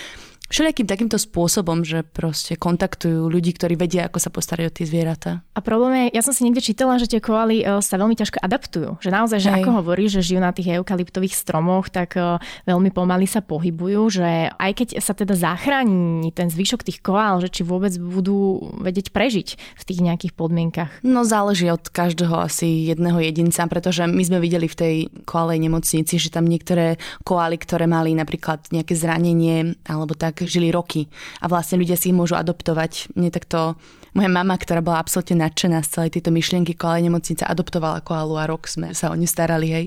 všelijakým 0.53 0.85
takýmto 0.85 1.17
spôsobom, 1.17 1.81
že 1.81 2.05
proste 2.05 2.61
kontaktujú 2.61 3.33
ľudí, 3.33 3.57
ktorí 3.57 3.75
vedia, 3.81 4.07
ako 4.07 4.21
sa 4.21 4.29
postarajú 4.29 4.69
o 4.69 4.77
tie 4.77 4.85
zvieratá. 4.85 5.41
A 5.57 5.65
problém 5.65 6.13
je, 6.13 6.21
ja 6.21 6.23
som 6.23 6.37
si 6.37 6.45
niekde 6.45 6.61
čítala, 6.61 7.01
že 7.01 7.09
tie 7.09 7.25
koaly 7.25 7.65
e, 7.65 7.81
sa 7.81 7.97
veľmi 7.97 8.13
ťažko 8.13 8.39
adaptujú. 8.45 9.01
Že 9.01 9.11
naozaj, 9.11 9.39
že 9.41 9.51
Hej. 9.51 9.65
ako 9.65 9.71
hovorí, 9.81 10.05
že 10.13 10.21
žijú 10.21 10.45
na 10.45 10.53
tých 10.53 10.77
eukalyptových 10.77 11.33
stromoch, 11.33 11.89
tak 11.89 12.21
e, 12.21 12.37
veľmi 12.69 12.93
pomaly 12.93 13.25
sa 13.25 13.41
pohybujú, 13.41 14.21
že 14.21 14.53
aj 14.53 14.73
keď 14.77 14.89
sa 15.01 15.17
teda 15.17 15.33
zachráni 15.33 16.29
ten 16.37 16.53
zvyšok 16.53 16.85
tých 16.85 17.01
koál, 17.01 17.41
že 17.41 17.49
či 17.49 17.65
vôbec 17.65 17.97
budú 17.97 18.61
vedieť 18.85 19.09
prežiť 19.17 19.49
v 19.57 19.83
tých 19.89 20.05
nejakých 20.05 20.37
podmienkach. 20.37 21.01
No 21.01 21.25
záleží 21.25 21.73
od 21.73 21.89
každého 21.89 22.37
asi 22.37 22.93
jedného 22.93 23.17
jedinca, 23.25 23.65
pretože 23.73 24.05
my 24.05 24.21
sme 24.21 24.39
videli 24.45 24.69
v 24.69 24.77
tej 24.77 24.95
koalej 25.25 25.65
nemocnici, 25.65 26.21
že 26.21 26.29
tam 26.29 26.45
niektoré 26.45 27.01
koály, 27.25 27.57
ktoré 27.57 27.89
mali 27.89 28.13
napríklad 28.13 28.69
nejaké 28.69 28.93
zranenie 28.93 29.79
alebo 29.89 30.13
tak, 30.13 30.42
žili 30.49 30.75
roky 30.75 31.11
a 31.43 31.47
vlastne 31.51 31.79
ľudia 31.79 31.99
si 31.99 32.11
ich 32.11 32.17
môžu 32.17 32.39
adoptovať. 32.39 33.13
Mne 33.15 33.31
takto 33.35 33.77
moja 34.13 34.29
mama, 34.29 34.61
ktorá 34.61 34.85
bola 34.85 35.01
absolútne 35.01 35.41
nadšená 35.41 35.81
z 35.81 35.89
celej 35.89 36.11
tejto 36.21 36.31
myšlienky 36.37 36.77
koalej 36.77 37.09
nemocnice, 37.09 37.49
adoptovala 37.49 38.05
koalu 38.05 38.37
a 38.37 38.45
rok 38.45 38.69
sme 38.69 38.93
sa 38.93 39.09
o 39.09 39.17
ňu 39.17 39.25
starali, 39.25 39.69
hej. 39.73 39.87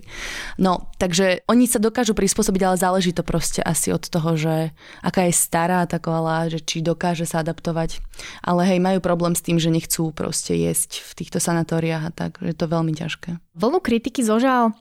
No, 0.57 0.89
takže 0.97 1.45
oni 1.45 1.69
sa 1.69 1.77
dokážu 1.77 2.17
prispôsobiť, 2.17 2.61
ale 2.65 2.81
záleží 2.81 3.13
to 3.13 3.21
proste 3.21 3.61
asi 3.61 3.93
od 3.93 4.01
toho, 4.01 4.33
že 4.33 4.73
aká 5.05 5.29
je 5.29 5.33
stará 5.37 5.85
tá 5.85 6.01
koala, 6.01 6.49
že 6.49 6.57
či 6.57 6.81
dokáže 6.81 7.29
sa 7.29 7.45
adaptovať. 7.45 8.01
Ale 8.41 8.65
hej, 8.65 8.81
majú 8.81 8.97
problém 8.97 9.37
s 9.37 9.45
tým, 9.45 9.61
že 9.61 9.69
nechcú 9.69 10.09
proste 10.09 10.57
jesť 10.57 11.05
v 11.05 11.11
týchto 11.21 11.37
sanatóriách 11.37 12.09
a 12.09 12.11
tak, 12.11 12.41
že 12.41 12.49
je 12.49 12.57
to 12.57 12.65
veľmi 12.65 12.97
ťažké. 12.97 13.37
Vlnu 13.53 13.79
kritiky 13.79 14.25
zožal 14.25 14.73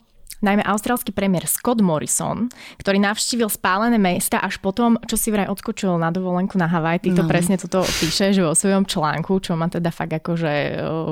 najmä 0.45 0.63
austrálsky 0.69 1.11
premiér 1.11 1.49
Scott 1.49 1.81
Morrison, 1.81 2.53
ktorý 2.77 3.01
navštívil 3.01 3.49
spálené 3.49 3.97
mesta 3.97 4.39
až 4.45 4.61
potom, 4.61 5.01
čo 5.09 5.17
si 5.17 5.33
vraj 5.33 5.49
odskočil 5.49 5.97
na 5.97 6.13
dovolenku 6.13 6.61
na 6.61 6.69
Havaj. 6.69 7.01
Ty 7.01 7.17
to 7.17 7.25
no. 7.25 7.31
presne 7.31 7.57
toto 7.57 7.81
píše, 7.83 8.37
že 8.37 8.45
vo 8.45 8.53
svojom 8.53 8.85
článku, 8.85 9.41
čo 9.41 9.57
ma 9.57 9.73
teda 9.73 9.89
fakt 9.89 10.13
akože 10.13 10.53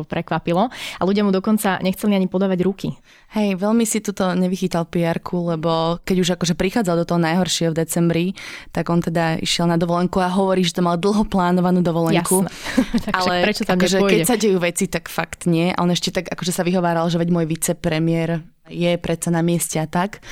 prekvapilo. 0.07 0.69
A 0.71 1.03
ľudia 1.03 1.25
mu 1.25 1.33
dokonca 1.33 1.81
nechceli 1.81 2.15
ani 2.15 2.29
podávať 2.29 2.61
ruky. 2.63 2.89
Hej, 3.33 3.57
veľmi 3.57 3.89
si 3.89 4.05
tuto 4.05 4.37
nevychytal 4.37 4.85
pr 4.85 5.25
lebo 5.33 6.03
keď 6.05 6.17
už 6.21 6.29
akože 6.37 6.55
prichádzal 6.59 7.01
do 7.01 7.09
toho 7.09 7.21
najhoršieho 7.23 7.73
v 7.73 7.79
decembri, 7.81 8.27
tak 8.75 8.93
on 8.93 9.01
teda 9.01 9.41
išiel 9.41 9.65
na 9.65 9.81
dovolenku 9.81 10.21
a 10.21 10.29
hovorí, 10.29 10.61
že 10.61 10.77
to 10.77 10.85
mal 10.85 11.01
dlho 11.01 11.25
plánovanú 11.25 11.81
dovolenku. 11.81 12.45
Ale 13.17 13.47
prečo 13.47 13.65
tam 13.65 13.81
akože, 13.81 13.99
keď 14.05 14.21
sa 14.29 14.37
dejú 14.37 14.61
veci, 14.61 14.91
tak 14.91 15.09
fakt 15.09 15.49
nie. 15.49 15.73
A 15.73 15.79
on 15.81 15.89
ešte 15.89 16.13
tak 16.13 16.29
akože 16.29 16.53
sa 16.53 16.67
vyhováral, 16.67 17.09
že 17.09 17.17
veď 17.17 17.29
môj 17.33 17.47
vicepremiér 17.49 18.45
je 18.71 18.95
predsa 18.95 19.35
na 19.35 19.43
mieste 19.43 19.83
a 19.83 19.91
tak. 19.91 20.23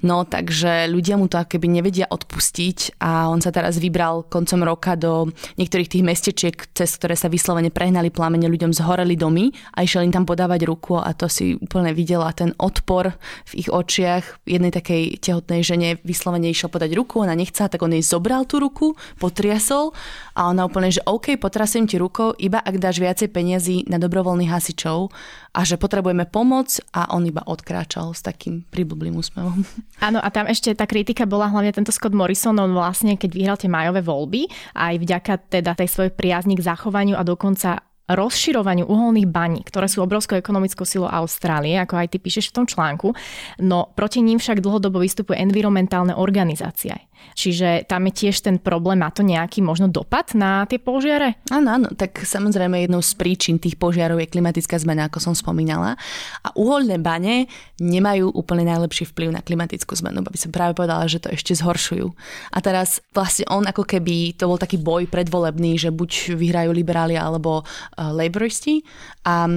No 0.00 0.24
takže 0.24 0.88
ľudia 0.88 1.20
mu 1.20 1.28
to 1.28 1.36
keby 1.36 1.68
nevedia 1.68 2.08
odpustiť 2.08 2.96
a 3.00 3.28
on 3.28 3.44
sa 3.44 3.52
teraz 3.52 3.76
vybral 3.76 4.24
koncom 4.28 4.64
roka 4.64 4.96
do 4.96 5.28
niektorých 5.60 5.92
tých 5.92 6.04
mestečiek, 6.04 6.56
cez 6.72 6.96
ktoré 6.96 7.12
sa 7.12 7.28
vyslovene 7.28 7.68
prehnali 7.68 8.08
plamene, 8.08 8.48
ľuďom 8.48 8.72
zhoreli 8.72 9.20
domy 9.20 9.52
a 9.76 9.84
išiel 9.84 10.08
im 10.08 10.14
tam 10.16 10.24
podávať 10.24 10.64
ruku 10.64 10.96
a 10.96 11.12
to 11.12 11.28
si 11.28 11.60
úplne 11.60 11.92
videla 11.92 12.32
ten 12.32 12.56
odpor 12.56 13.12
v 13.48 13.52
ich 13.52 13.68
očiach. 13.68 14.48
Jednej 14.48 14.72
takej 14.72 15.20
tehotnej 15.20 15.60
žene 15.60 16.00
vyslovene 16.00 16.48
išiel 16.48 16.72
podať 16.72 16.96
ruku, 16.96 17.20
ona 17.20 17.36
nechcela, 17.36 17.68
tak 17.68 17.84
on 17.84 17.92
jej 17.92 18.04
zobral 18.04 18.48
tú 18.48 18.64
ruku, 18.64 18.96
potriasol 19.20 19.92
a 20.32 20.48
ona 20.48 20.64
úplne, 20.64 20.88
že 20.88 21.04
OK, 21.04 21.36
potrasím 21.36 21.84
ti 21.84 22.00
rukou, 22.00 22.32
iba 22.40 22.64
ak 22.64 22.80
dáš 22.80 22.96
viacej 22.96 23.28
peniazy 23.28 23.84
na 23.92 24.00
dobrovoľných 24.00 24.52
hasičov 24.52 25.12
a 25.54 25.62
že 25.62 25.78
potrebujeme 25.78 26.26
pomoc 26.26 26.82
a 26.90 27.14
on 27.14 27.22
iba 27.22 27.46
odkráčal 27.46 28.10
s 28.10 28.26
takým 28.26 28.66
priblblým 28.74 29.14
úsmevom. 29.14 29.62
Áno 30.02 30.18
a 30.18 30.28
tam 30.34 30.50
ešte 30.50 30.74
tá 30.74 30.84
kritika 30.90 31.24
bola 31.24 31.46
hlavne 31.46 31.70
tento 31.70 31.94
Scott 31.94 32.12
Morrison, 32.12 32.58
on 32.58 32.74
vlastne 32.74 33.14
keď 33.14 33.30
vyhral 33.30 33.56
tie 33.56 33.70
majové 33.70 34.02
voľby 34.02 34.50
aj 34.74 34.94
vďaka 34.98 35.32
teda 35.54 35.78
tej 35.78 35.88
svojej 35.88 36.12
priazni 36.12 36.58
k 36.58 36.66
zachovaniu 36.66 37.14
a 37.14 37.22
dokonca 37.22 37.86
rozširovaniu 38.04 38.84
uholných 38.84 39.28
baní, 39.32 39.64
ktoré 39.64 39.88
sú 39.88 40.04
obrovskou 40.04 40.36
ekonomickou 40.36 40.84
silou 40.84 41.08
Austrálie, 41.08 41.80
ako 41.80 41.96
aj 41.96 42.12
ty 42.12 42.16
píšeš 42.20 42.52
v 42.52 42.56
tom 42.60 42.66
článku, 42.68 43.16
no 43.64 43.88
proti 43.96 44.20
ním 44.20 44.36
však 44.36 44.60
dlhodobo 44.60 45.00
vystupuje 45.00 45.40
environmentálne 45.40 46.12
organizácie. 46.12 47.08
Čiže 47.34 47.88
tam 47.88 48.06
je 48.08 48.12
tiež 48.24 48.44
ten 48.44 48.56
problém, 48.60 49.02
má 49.02 49.10
to 49.10 49.26
nejaký 49.26 49.64
možno 49.64 49.90
dopad 49.90 50.32
na 50.38 50.64
tie 50.68 50.78
požiare? 50.78 51.40
Áno, 51.50 51.74
áno, 51.74 51.88
tak 51.94 52.22
samozrejme 52.22 52.84
jednou 52.84 53.02
z 53.02 53.12
príčin 53.18 53.56
tých 53.58 53.78
požiarov 53.80 54.20
je 54.22 54.30
klimatická 54.30 54.78
zmena, 54.78 55.08
ako 55.10 55.18
som 55.18 55.34
spomínala. 55.34 55.98
A 56.44 56.48
uholné 56.54 57.00
bane 57.00 57.50
nemajú 57.82 58.30
úplne 58.30 58.70
najlepší 58.70 59.10
vplyv 59.10 59.34
na 59.34 59.42
klimatickú 59.42 59.94
zmenu, 60.04 60.22
aby 60.22 60.38
som 60.38 60.54
práve 60.54 60.78
povedala, 60.78 61.08
že 61.10 61.22
to 61.22 61.32
ešte 61.32 61.58
zhoršujú. 61.58 62.06
A 62.54 62.58
teraz 62.62 63.02
vlastne 63.10 63.48
on 63.50 63.66
ako 63.66 63.82
keby, 63.82 64.38
to 64.38 64.46
bol 64.46 64.58
taký 64.60 64.78
boj 64.78 65.10
predvolebný, 65.10 65.76
že 65.78 65.90
buď 65.90 66.38
vyhrajú 66.38 66.70
liberáli 66.70 67.18
alebo 67.18 67.62
uh, 67.62 68.10
laboristi 68.14 68.82
a 69.26 69.48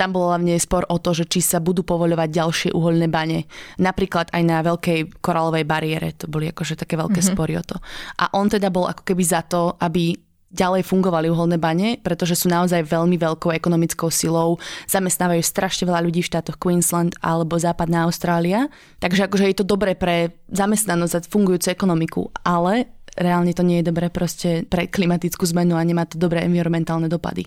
tam 0.00 0.16
bol 0.16 0.32
hlavne 0.32 0.56
spor 0.56 0.88
o 0.88 0.96
to, 0.96 1.12
že 1.12 1.28
či 1.28 1.44
sa 1.44 1.60
budú 1.60 1.84
povoľovať 1.84 2.28
ďalšie 2.32 2.70
uholné 2.72 3.12
bane. 3.12 3.44
Napríklad 3.76 4.32
aj 4.32 4.42
na 4.48 4.64
veľkej 4.64 5.20
koralovej 5.20 5.68
bariére. 5.68 6.16
To 6.16 6.24
boli 6.24 6.48
akože 6.48 6.80
také 6.80 6.96
veľké 6.96 7.20
mm-hmm. 7.20 7.36
spory 7.36 7.60
o 7.60 7.64
to. 7.68 7.76
A 8.16 8.32
on 8.32 8.48
teda 8.48 8.72
bol 8.72 8.88
ako 8.88 9.04
keby 9.04 9.20
za 9.20 9.44
to, 9.44 9.76
aby 9.76 10.16
ďalej 10.50 10.82
fungovali 10.82 11.30
uholné 11.30 11.62
bane, 11.62 12.02
pretože 12.02 12.34
sú 12.34 12.50
naozaj 12.50 12.82
veľmi 12.82 13.14
veľkou 13.14 13.54
ekonomickou 13.54 14.10
silou, 14.10 14.58
zamestnávajú 14.90 15.38
strašne 15.46 15.86
veľa 15.86 16.02
ľudí 16.02 16.26
v 16.26 16.30
štátoch 16.34 16.58
Queensland 16.58 17.14
alebo 17.22 17.54
západná 17.54 18.10
Austrália, 18.10 18.66
takže 18.98 19.30
akože 19.30 19.46
je 19.46 19.56
to 19.62 19.64
dobré 19.66 19.94
pre 19.94 20.34
zamestnanosť 20.50 21.14
a 21.14 21.20
fungujúcu 21.22 21.70
ekonomiku, 21.70 22.22
ale 22.42 22.90
reálne 23.20 23.52
to 23.52 23.60
nie 23.60 23.84
je 23.84 23.92
dobré 23.92 24.08
proste 24.08 24.64
pre 24.64 24.88
klimatickú 24.88 25.44
zmenu 25.52 25.76
a 25.76 25.84
nemá 25.84 26.08
to 26.08 26.16
dobré 26.16 26.42
environmentálne 26.48 27.06
dopady. 27.06 27.44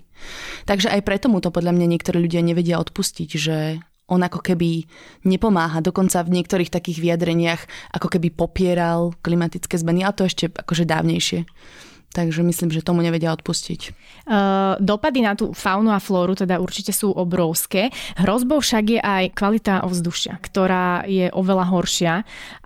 Takže 0.69 0.93
aj 0.93 1.01
preto 1.01 1.27
mu 1.27 1.41
to 1.41 1.49
podľa 1.49 1.73
mňa 1.73 1.97
niektorí 1.97 2.21
ľudia 2.21 2.45
nevedia 2.45 2.77
odpustiť, 2.77 3.29
že 3.33 3.81
on 4.05 4.21
ako 4.21 4.45
keby 4.45 4.85
nepomáha, 5.25 5.81
dokonca 5.81 6.21
v 6.21 6.39
niektorých 6.39 6.69
takých 6.69 7.01
vyjadreniach 7.01 7.61
ako 7.97 8.07
keby 8.13 8.29
popieral 8.35 9.17
klimatické 9.25 9.73
zmeny, 9.79 10.05
a 10.05 10.13
to 10.13 10.29
ešte 10.29 10.53
akože 10.53 10.85
dávnejšie. 10.85 11.47
Takže 12.13 12.45
myslím, 12.45 12.69
že 12.69 12.85
tomu 12.85 13.01
nevedia 13.01 13.33
odpustiť. 13.33 13.81
Uh, 14.29 14.77
dopady 14.77 15.25
na 15.25 15.33
tú 15.33 15.49
faunu 15.51 15.89
a 15.89 15.97
flóru 15.97 16.37
teda 16.37 16.61
určite 16.61 16.93
sú 16.93 17.09
obrovské. 17.09 17.89
Hrozbou 18.21 18.61
však 18.61 18.85
je 18.85 19.01
aj 19.01 19.23
kvalita 19.33 19.81
ovzdušia, 19.81 20.37
ktorá 20.37 21.09
je 21.09 21.33
oveľa 21.33 21.65
horšia 21.73 22.13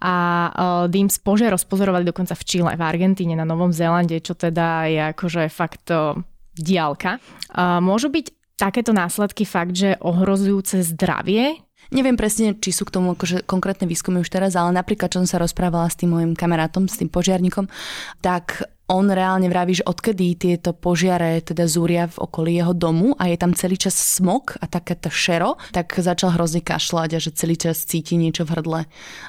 a 0.03 0.15
uh, 0.51 0.51
dým 0.91 1.07
z 1.07 1.17
požiar 1.23 1.55
rozpozorovali 1.55 2.03
dokonca 2.03 2.35
v 2.35 2.43
Čile, 2.43 2.75
v 2.75 2.83
Argentíne, 2.83 3.39
na 3.39 3.47
Novom 3.47 3.71
Zélande, 3.71 4.19
čo 4.19 4.35
teda 4.35 4.91
je 4.91 5.01
akože 5.15 5.47
fakt 5.47 5.87
uh, 5.95 6.19
diálka. 6.59 7.23
Uh, 7.55 7.79
môžu 7.79 8.11
byť 8.11 8.35
takéto 8.59 8.91
následky 8.91 9.47
fakt, 9.47 9.79
že 9.79 9.95
ohrozujúce 10.03 10.83
zdravie 10.83 11.63
Neviem 11.87 12.19
presne, 12.19 12.51
či 12.51 12.75
sú 12.75 12.83
k 12.83 12.99
tomu 12.99 13.15
akože 13.15 13.47
konkrétne 13.47 13.87
výskumy 13.87 14.19
už 14.19 14.27
teraz, 14.27 14.59
ale 14.59 14.75
napríklad, 14.75 15.07
čo 15.07 15.23
som 15.23 15.29
sa 15.29 15.39
rozprávala 15.39 15.87
s 15.87 15.95
tým 15.95 16.11
môjim 16.11 16.35
kamarátom, 16.35 16.83
s 16.83 16.99
tým 16.99 17.07
požiarníkom, 17.07 17.71
tak 18.19 18.67
on 18.87 19.11
reálne 19.11 19.51
vraví, 19.51 19.83
že 19.83 19.87
odkedy 19.87 20.39
tieto 20.39 20.71
požiare 20.71 21.43
teda 21.43 21.67
zúria 21.67 22.07
v 22.07 22.17
okolí 22.23 22.55
jeho 22.55 22.71
domu 22.71 23.11
a 23.19 23.27
je 23.27 23.35
tam 23.35 23.51
celý 23.51 23.75
čas 23.75 23.93
smog 23.99 24.55
a 24.63 24.65
také 24.65 24.95
to 24.95 25.11
šero, 25.11 25.59
tak 25.75 25.91
začal 25.91 26.39
hrozne 26.39 26.63
kašľať 26.63 27.09
a 27.15 27.19
že 27.19 27.35
celý 27.35 27.59
čas 27.59 27.83
cíti 27.83 28.15
niečo 28.15 28.47
v 28.47 28.53
hrdle 28.55 28.81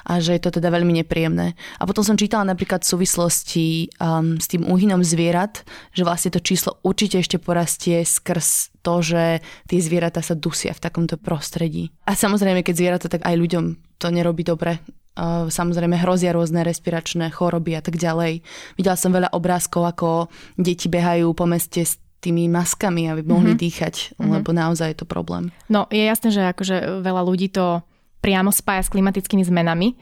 a 0.07 0.13
že 0.23 0.39
je 0.39 0.41
to 0.41 0.55
teda 0.59 0.71
veľmi 0.71 1.03
nepríjemné. 1.03 1.59
A 1.75 1.83
potom 1.83 2.07
som 2.07 2.15
čítala 2.15 2.47
napríklad 2.47 2.87
v 2.87 2.91
súvislosti 2.95 3.67
um, 3.99 4.39
s 4.39 4.47
tým 4.47 4.63
úhynom 4.63 5.03
zvierat, 5.03 5.67
že 5.91 6.07
vlastne 6.07 6.31
to 6.31 6.39
číslo 6.39 6.79
určite 6.87 7.19
ešte 7.19 7.35
porastie 7.35 8.07
skrz 8.07 8.79
to, 8.79 9.03
že 9.03 9.43
tie 9.67 9.79
zvieratá 9.83 10.23
sa 10.23 10.39
dusia 10.39 10.71
v 10.71 10.83
takomto 10.87 11.19
prostredí. 11.19 11.91
A 12.07 12.15
samozrejme, 12.15 12.63
keď 12.63 12.75
zvieratá, 12.79 13.07
tak 13.11 13.27
aj 13.27 13.35
ľuďom 13.35 13.63
to 13.99 14.07
nerobí 14.07 14.47
dobre 14.47 14.79
samozrejme 15.49 15.99
hrozia 15.99 16.31
rôzne 16.31 16.63
respiračné 16.63 17.29
choroby 17.33 17.75
a 17.75 17.81
tak 17.83 17.99
ďalej. 17.99 18.41
Videla 18.79 18.95
som 18.95 19.11
veľa 19.11 19.35
obrázkov, 19.35 19.83
ako 19.91 20.09
deti 20.55 20.87
behajú 20.87 21.35
po 21.35 21.43
meste 21.45 21.83
s 21.83 21.99
tými 22.19 22.51
maskami, 22.51 23.07
aby 23.07 23.23
mohli 23.23 23.55
mm-hmm. 23.55 23.63
dýchať, 23.63 23.95
mm-hmm. 24.15 24.31
lebo 24.39 24.49
naozaj 24.51 24.91
je 24.91 24.97
to 24.99 25.07
problém. 25.07 25.55
No, 25.71 25.87
je 25.87 26.03
jasné, 26.03 26.35
že 26.35 26.43
akože 26.51 26.99
veľa 26.99 27.21
ľudí 27.23 27.47
to 27.47 27.79
priamo 28.19 28.51
spája 28.51 28.83
s 28.83 28.91
klimatickými 28.91 29.47
zmenami, 29.47 29.95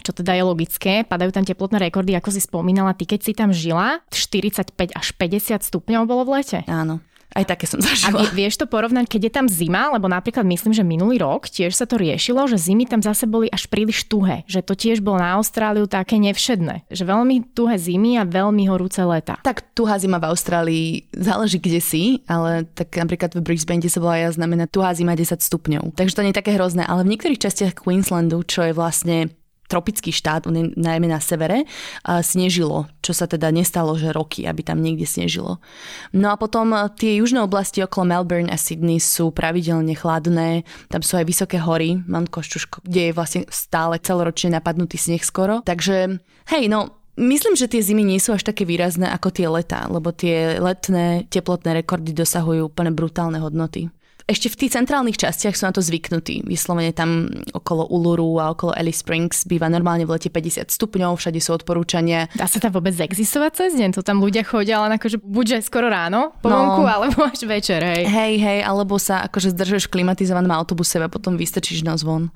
čo 0.00 0.16
teda 0.16 0.32
je 0.32 0.42
logické. 0.44 1.04
Padajú 1.04 1.36
tam 1.36 1.44
teplotné 1.44 1.76
rekordy, 1.88 2.16
ako 2.16 2.32
si 2.32 2.40
spomínala, 2.40 2.96
ty 2.96 3.04
keď 3.04 3.20
si 3.20 3.32
tam 3.36 3.52
žila, 3.52 4.00
45 4.08 4.72
až 4.96 5.06
50 5.12 5.68
stupňov 5.68 6.02
bolo 6.08 6.24
v 6.24 6.40
lete. 6.40 6.64
Áno. 6.64 7.04
Aj 7.36 7.44
také 7.44 7.68
som 7.68 7.78
zažila. 7.78 8.24
A 8.24 8.32
vieš 8.32 8.56
to 8.56 8.64
porovnať, 8.64 9.04
keď 9.04 9.20
je 9.28 9.32
tam 9.32 9.46
zima, 9.46 9.92
lebo 9.92 10.08
napríklad 10.08 10.48
myslím, 10.48 10.72
že 10.72 10.80
minulý 10.80 11.20
rok 11.20 11.46
tiež 11.46 11.76
sa 11.76 11.84
to 11.84 12.00
riešilo, 12.00 12.48
že 12.48 12.56
zimy 12.56 12.88
tam 12.88 13.04
zase 13.04 13.28
boli 13.28 13.52
až 13.52 13.68
príliš 13.68 14.08
tuhé, 14.08 14.48
že 14.48 14.64
to 14.64 14.72
tiež 14.72 15.04
bolo 15.04 15.20
na 15.20 15.36
Austráliu 15.36 15.84
také 15.84 16.16
nevšedné, 16.16 16.88
že 16.88 17.04
veľmi 17.04 17.52
tuhé 17.52 17.76
zimy 17.76 18.16
a 18.16 18.24
veľmi 18.24 18.64
horúce 18.72 19.04
leta. 19.04 19.36
Tak 19.44 19.76
tuhá 19.76 20.00
zima 20.00 20.16
v 20.16 20.28
Austrálii 20.32 20.86
záleží 21.12 21.60
kde 21.60 21.80
si, 21.84 22.02
ale 22.24 22.64
tak 22.72 22.96
napríklad 22.96 23.36
v 23.36 23.44
Brisbane, 23.44 23.84
kde 23.84 23.92
sa 23.92 24.00
volá 24.00 24.16
ja, 24.18 24.32
znamená 24.32 24.64
tuhá 24.64 24.96
zima 24.96 25.12
10 25.12 25.38
stupňov. 25.38 25.94
Takže 25.94 26.16
to 26.16 26.24
nie 26.24 26.32
je 26.32 26.40
také 26.40 26.56
hrozné, 26.56 26.88
ale 26.88 27.04
v 27.04 27.12
niektorých 27.12 27.44
častiach 27.44 27.76
Queenslandu, 27.76 28.40
čo 28.48 28.64
je 28.64 28.72
vlastne 28.72 29.37
tropický 29.68 30.10
štát, 30.10 30.48
najmä 30.74 31.06
na 31.06 31.20
severe, 31.20 31.68
snežilo, 32.02 32.88
čo 33.04 33.12
sa 33.12 33.28
teda 33.28 33.52
nestalo, 33.52 33.94
že 34.00 34.16
roky, 34.16 34.48
aby 34.48 34.64
tam 34.64 34.80
niekde 34.80 35.04
snežilo. 35.04 35.60
No 36.16 36.32
a 36.32 36.36
potom 36.40 36.72
e, 36.72 36.88
tie 36.96 37.20
južné 37.20 37.44
oblasti 37.44 37.84
okolo 37.84 38.16
Melbourne 38.16 38.48
a 38.48 38.56
Sydney 38.56 38.96
sú 38.96 39.28
pravidelne 39.30 39.92
chladné, 39.92 40.64
tam 40.88 41.04
sú 41.04 41.20
aj 41.20 41.28
vysoké 41.28 41.60
hory, 41.60 42.00
Mount 42.08 42.32
Koščuško, 42.32 42.84
kde 42.84 43.12
je 43.12 43.16
vlastne 43.16 43.42
stále 43.52 44.00
celoročne 44.00 44.56
napadnutý 44.56 44.96
sneh 44.96 45.22
skoro. 45.22 45.60
Takže 45.62 46.18
hej, 46.48 46.64
no 46.72 46.96
Myslím, 47.18 47.58
že 47.58 47.66
tie 47.66 47.82
zimy 47.82 48.06
nie 48.06 48.22
sú 48.22 48.30
až 48.30 48.46
také 48.46 48.62
výrazné 48.62 49.10
ako 49.10 49.34
tie 49.34 49.50
letá, 49.50 49.90
lebo 49.90 50.14
tie 50.14 50.62
letné 50.62 51.26
teplotné 51.26 51.82
rekordy 51.82 52.14
dosahujú 52.14 52.70
úplne 52.70 52.94
brutálne 52.94 53.42
hodnoty 53.42 53.90
ešte 54.28 54.52
v 54.52 54.58
tých 54.60 54.76
centrálnych 54.76 55.16
častiach 55.16 55.56
sú 55.56 55.64
na 55.64 55.72
to 55.72 55.80
zvyknutí. 55.80 56.44
Vyslovene 56.44 56.92
tam 56.92 57.32
okolo 57.56 57.88
Uluru 57.88 58.36
a 58.36 58.52
okolo 58.52 58.76
Alice 58.76 59.00
Springs 59.00 59.48
býva 59.48 59.72
normálne 59.72 60.04
v 60.04 60.12
lete 60.12 60.28
50 60.28 60.68
stupňov, 60.68 61.16
všade 61.16 61.40
sú 61.40 61.56
odporúčania. 61.56 62.28
Dá 62.36 62.44
sa 62.44 62.60
tam 62.60 62.76
vôbec 62.76 62.92
existovať 62.92 63.50
cez 63.56 63.70
deň? 63.80 63.96
To 63.96 64.04
tam 64.04 64.20
ľudia 64.20 64.44
chodia 64.44 64.84
len 64.84 65.00
akože 65.00 65.24
buďže 65.24 65.64
skoro 65.64 65.88
ráno 65.88 66.36
po 66.44 66.52
no, 66.52 66.60
vonku, 66.60 66.84
alebo 66.84 67.24
až 67.24 67.48
večer, 67.48 67.80
hej. 67.80 68.04
Hej, 68.04 68.32
hej, 68.36 68.60
alebo 68.60 69.00
sa 69.00 69.24
akože 69.24 69.56
zdržeš 69.56 69.88
v 69.88 69.96
klimatizovanom 69.96 70.52
autobuse 70.52 71.00
a 71.00 71.08
potom 71.08 71.40
vystrčíš 71.40 71.80
nos 71.80 72.04
von. 72.04 72.28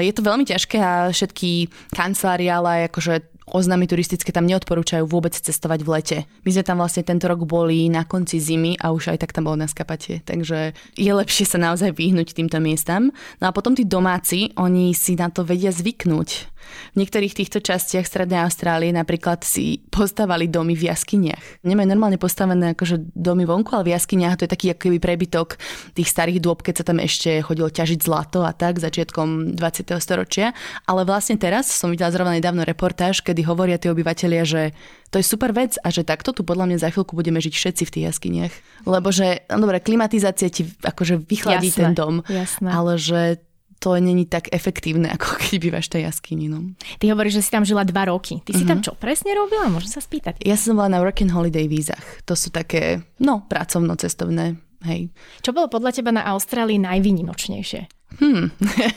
Je 0.00 0.16
to 0.16 0.24
veľmi 0.24 0.48
ťažké 0.48 0.80
a 0.80 1.12
všetky 1.12 1.68
kancelárie, 1.92 2.48
ale 2.48 2.88
akože 2.88 3.37
Oznámy 3.48 3.88
turistické 3.88 4.28
tam 4.28 4.44
neodporúčajú 4.44 5.08
vôbec 5.08 5.32
cestovať 5.32 5.80
v 5.84 5.88
lete. 5.88 6.18
My 6.44 6.50
sme 6.52 6.64
tam 6.64 6.78
vlastne 6.84 7.02
tento 7.04 7.24
rok 7.24 7.48
boli 7.48 7.88
na 7.88 8.04
konci 8.04 8.36
zimy 8.36 8.76
a 8.76 8.92
už 8.92 9.16
aj 9.16 9.24
tak 9.24 9.32
tam 9.32 9.48
bolo 9.48 9.56
na 9.56 9.68
skapatie, 9.70 10.20
takže 10.24 10.76
je 10.96 11.12
lepšie 11.12 11.48
sa 11.48 11.56
naozaj 11.56 11.96
vyhnúť 11.96 12.36
týmto 12.36 12.60
miestam. 12.60 13.08
No 13.40 13.48
a 13.48 13.54
potom 13.56 13.72
tí 13.72 13.88
domáci, 13.88 14.52
oni 14.60 14.92
si 14.92 15.16
na 15.16 15.32
to 15.32 15.48
vedia 15.48 15.72
zvyknúť. 15.72 16.57
V 16.94 16.96
niektorých 17.00 17.34
týchto 17.34 17.58
častiach 17.58 18.06
Strednej 18.06 18.42
Austrálie 18.44 18.92
napríklad 18.94 19.42
si 19.44 19.82
postavali 19.88 20.48
domy 20.50 20.74
v 20.74 20.90
jaskyniach. 20.90 21.64
Nemajú 21.64 21.88
normálne 21.88 22.18
postavené 22.20 22.72
akože 22.76 23.12
domy 23.16 23.44
vonku, 23.44 23.74
ale 23.74 23.90
v 23.90 23.94
jaskyniach 23.94 24.38
to 24.38 24.44
je 24.46 24.52
taký 24.52 24.66
ako 24.72 24.80
keby 24.88 24.98
prebytok 24.98 25.58
tých 25.94 26.08
starých 26.08 26.38
dôb, 26.42 26.60
keď 26.62 26.82
sa 26.82 26.84
tam 26.88 26.98
ešte 27.02 27.42
chodilo 27.42 27.68
ťažiť 27.68 27.98
zlato 28.00 28.44
a 28.44 28.52
tak 28.52 28.78
začiatkom 28.78 29.56
20. 29.56 29.98
storočia. 29.98 30.56
Ale 30.84 31.04
vlastne 31.04 31.36
teraz 31.36 31.68
som 31.68 31.92
videla 31.92 32.12
zrovna 32.12 32.36
nedávno 32.36 32.62
reportáž, 32.62 33.20
kedy 33.24 33.44
hovoria 33.44 33.80
tí 33.80 33.88
obyvateľia, 33.88 34.42
že 34.44 34.62
to 35.08 35.16
je 35.16 35.24
super 35.24 35.56
vec 35.56 35.80
a 35.80 35.88
že 35.88 36.04
takto 36.04 36.36
tu 36.36 36.44
podľa 36.44 36.68
mňa 36.68 36.78
za 36.84 36.88
chvíľku 36.92 37.16
budeme 37.16 37.40
žiť 37.40 37.54
všetci 37.56 37.82
v 37.88 37.92
tých 37.96 38.04
jaskyniach. 38.12 38.54
Lebo 38.84 39.08
že, 39.08 39.48
no 39.48 39.64
dobre, 39.64 39.80
klimatizácia 39.80 40.52
ti 40.52 40.68
akože 40.84 41.24
vychladí 41.24 41.72
jasné, 41.72 41.80
ten 41.80 41.90
dom, 41.96 42.20
jasné. 42.28 42.68
ale 42.68 43.00
že 43.00 43.40
to 43.78 43.94
není 43.98 44.26
tak 44.26 44.50
efektívne, 44.50 45.08
ako 45.16 45.38
keď 45.38 45.56
bývaš 45.58 45.86
v 45.90 45.92
tej 45.98 46.02
jaskyni. 46.10 46.46
No. 46.50 46.74
Ty 46.98 47.14
hovoríš, 47.14 47.42
že 47.42 47.44
si 47.46 47.50
tam 47.54 47.64
žila 47.64 47.86
dva 47.86 48.10
roky. 48.10 48.42
Ty 48.42 48.52
uh-huh. 48.52 48.60
si 48.60 48.64
tam 48.66 48.78
mhm. 48.82 48.84
čo 48.84 48.92
presne 48.98 49.32
robila? 49.34 49.70
Môžem 49.70 49.90
sa 49.90 50.02
spýtať. 50.02 50.42
Ja 50.42 50.58
som 50.58 50.76
bola 50.76 50.92
na 50.92 50.98
working 51.00 51.30
holiday 51.30 51.70
vízach. 51.70 52.02
To 52.26 52.36
sú 52.36 52.50
také, 52.50 53.02
no, 53.22 53.46
pracovno-cestovné 53.46 54.68
Hej. 54.86 55.10
Čo 55.42 55.50
bolo 55.50 55.66
podľa 55.66 55.90
teba 55.90 56.14
na 56.14 56.22
Austrálii 56.30 56.78
najvýnimočnejšie? 56.78 57.98
Hmm, 58.22 58.48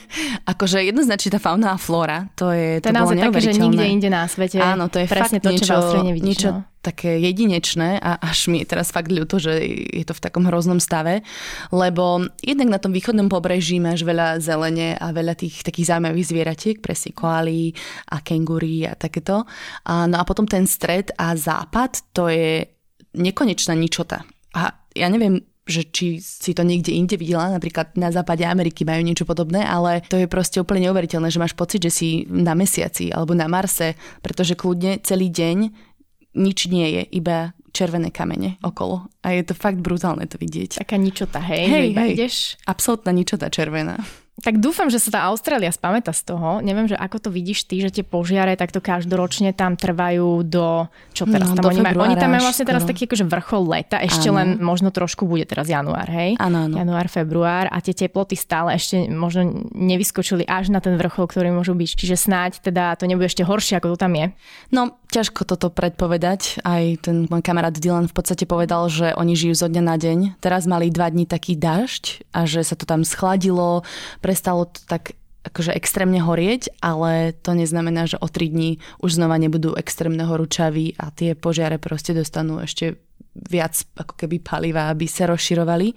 akože 0.51 0.87
jednoznačne 0.87 1.35
tá 1.35 1.39
fauna 1.41 1.75
a 1.75 1.77
flóra, 1.77 2.31
to 2.39 2.53
je 2.55 2.79
to, 2.79 2.89
to 2.89 2.95
naozaj 2.95 3.17
také, 3.19 3.39
že 3.43 3.59
nikde 3.59 3.85
inde 3.85 4.07
na 4.07 4.23
svete. 4.23 4.55
Áno, 4.61 4.87
to 4.87 5.03
je 5.03 5.07
presne 5.09 5.43
fakt 5.43 5.45
to, 5.45 5.51
niečo, 5.51 5.75
čo 5.75 5.99
nevidíš, 5.99 6.25
niečo 6.25 6.49
no. 6.55 6.59
Také 6.81 7.21
jedinečné 7.21 8.01
a 8.01 8.17
až 8.17 8.49
mi 8.49 8.65
je 8.65 8.69
teraz 8.73 8.89
fakt 8.89 9.13
ľúto, 9.13 9.37
že 9.37 9.53
je 9.93 10.01
to 10.01 10.17
v 10.17 10.23
takom 10.25 10.49
hroznom 10.49 10.81
stave, 10.81 11.21
lebo 11.69 12.25
jednak 12.41 12.69
na 12.73 12.79
tom 12.81 12.89
východnom 12.89 13.29
pobreží 13.29 13.77
máš 13.77 14.01
veľa 14.01 14.41
zelene 14.41 14.97
a 14.97 15.13
veľa 15.13 15.37
tých 15.37 15.61
takých 15.61 15.93
zaujímavých 15.93 16.29
zvieratiek, 16.29 16.75
presne 16.81 17.13
koaly 17.13 17.77
a 18.09 18.25
kengúry 18.25 18.89
a 18.89 18.97
takéto. 18.97 19.45
A, 19.85 20.09
no 20.09 20.17
a 20.17 20.23
potom 20.25 20.49
ten 20.49 20.65
stred 20.65 21.13
a 21.21 21.37
západ, 21.37 22.11
to 22.17 22.27
je 22.33 22.65
nekonečná 23.13 23.77
ničota. 23.77 24.25
A 24.57 24.73
ja 24.97 25.07
neviem, 25.07 25.45
že 25.71 25.85
či 25.87 26.17
si 26.19 26.51
to 26.57 26.65
niekde 26.65 26.91
inde 26.91 27.15
videla, 27.15 27.53
napríklad 27.53 27.93
na 27.93 28.09
západe 28.09 28.41
Ameriky 28.41 28.81
majú 28.81 29.05
niečo 29.05 29.29
podobné, 29.29 29.61
ale 29.61 30.01
to 30.09 30.17
je 30.17 30.25
proste 30.25 30.57
úplne 30.57 30.89
neuveriteľné, 30.89 31.29
že 31.29 31.39
máš 31.39 31.53
pocit, 31.53 31.85
že 31.85 31.93
si 31.93 32.09
na 32.27 32.57
mesiaci 32.57 33.13
alebo 33.13 33.37
na 33.37 33.45
Marse, 33.45 33.93
pretože 34.25 34.57
kľudne 34.57 34.99
celý 35.05 35.29
deň 35.29 35.90
nič 36.35 36.67
nie 36.71 36.87
je, 36.99 37.01
iba 37.17 37.53
červené 37.71 38.11
kamene 38.11 38.59
okolo. 38.61 39.07
A 39.23 39.31
je 39.31 39.47
to 39.47 39.55
fakt 39.55 39.79
brutálne 39.79 40.27
to 40.27 40.35
vidieť. 40.35 40.83
Taká 40.83 40.99
ničota, 40.99 41.39
hej? 41.39 41.65
Hej, 41.67 41.87
hej. 41.95 42.11
Ideš... 42.19 42.35
Absolutná 42.67 43.15
ničota 43.15 43.47
červená. 43.47 43.99
Tak 44.41 44.57
dúfam, 44.57 44.89
že 44.89 44.97
sa 44.97 45.13
tá 45.13 45.19
Austrália 45.29 45.69
spameta 45.69 46.09
z 46.09 46.33
toho. 46.33 46.65
Neviem, 46.65 46.89
že 46.89 46.97
ako 46.97 47.17
to 47.21 47.29
vidíš 47.29 47.69
ty, 47.69 47.77
že 47.77 47.93
tie 47.93 48.01
požiare 48.01 48.57
takto 48.57 48.81
každoročne 48.81 49.53
tam 49.53 49.77
trvajú 49.77 50.41
do... 50.41 50.89
Čo 51.13 51.29
teraz 51.29 51.53
no, 51.53 51.61
tam 51.61 51.69
oni 51.69 51.85
majú? 51.85 52.01
Oni 52.01 52.17
tam 52.17 52.33
majú 52.33 52.49
vlastne 52.49 52.65
teraz 52.65 52.81
taký 52.81 53.05
akože 53.05 53.27
vrchol 53.29 53.69
leta, 53.69 54.01
ešte 54.01 54.33
ano. 54.33 54.41
len 54.41 54.47
možno 54.57 54.89
trošku 54.89 55.29
bude 55.29 55.45
teraz 55.45 55.69
január, 55.69 56.09
hej? 56.09 56.39
Áno, 56.41 56.65
áno. 56.65 56.73
Január, 56.73 57.05
február 57.05 57.69
a 57.69 57.77
tie 57.85 57.93
teploty 57.93 58.33
stále 58.33 58.73
ešte 58.73 59.05
možno 59.13 59.69
nevyskočili 59.77 60.49
až 60.49 60.73
na 60.73 60.81
ten 60.81 60.97
vrchol, 60.97 61.29
ktorý 61.29 61.53
môžu 61.53 61.77
byť. 61.77 61.89
Čiže 62.01 62.15
snáď 62.17 62.51
teda 62.65 62.97
to 62.97 63.05
nebude 63.05 63.29
ešte 63.29 63.45
horšie, 63.45 63.77
ako 63.77 63.93
to 63.93 63.97
tam 63.99 64.17
je. 64.17 64.33
No, 64.73 64.97
ťažko 65.11 65.43
toto 65.43 65.67
predpovedať. 65.67 66.63
Aj 66.63 66.83
ten 67.03 67.27
môj 67.27 67.43
kamarát 67.43 67.75
Dylan 67.75 68.07
v 68.07 68.15
podstate 68.15 68.47
povedal, 68.47 68.87
že 68.87 69.11
oni 69.13 69.35
žijú 69.35 69.53
zo 69.53 69.67
dňa 69.67 69.83
na 69.83 69.95
deň. 69.99 70.39
Teraz 70.39 70.63
mali 70.65 70.87
dva 70.87 71.11
dní 71.11 71.27
taký 71.27 71.59
dažď 71.59 72.25
a 72.31 72.47
že 72.47 72.63
sa 72.63 72.79
to 72.79 72.87
tam 72.87 73.03
schladilo, 73.03 73.83
prestalo 74.23 74.71
to 74.71 74.79
tak 74.87 75.19
akože 75.41 75.73
extrémne 75.73 76.21
horieť, 76.21 76.69
ale 76.85 77.33
to 77.33 77.57
neznamená, 77.57 78.05
že 78.05 78.21
o 78.21 78.29
3 78.29 78.53
dní 78.53 78.77
už 79.01 79.17
znova 79.17 79.41
nebudú 79.41 79.73
extrémne 79.73 80.21
horúčaví 80.21 80.93
a 81.01 81.09
tie 81.09 81.33
požiare 81.33 81.81
proste 81.81 82.13
dostanú 82.13 82.61
ešte 82.61 83.01
viac 83.33 83.73
ako 83.95 84.13
keby 84.19 84.43
paliva, 84.43 84.91
aby 84.91 85.07
sa 85.07 85.25
rozširovali. 85.25 85.95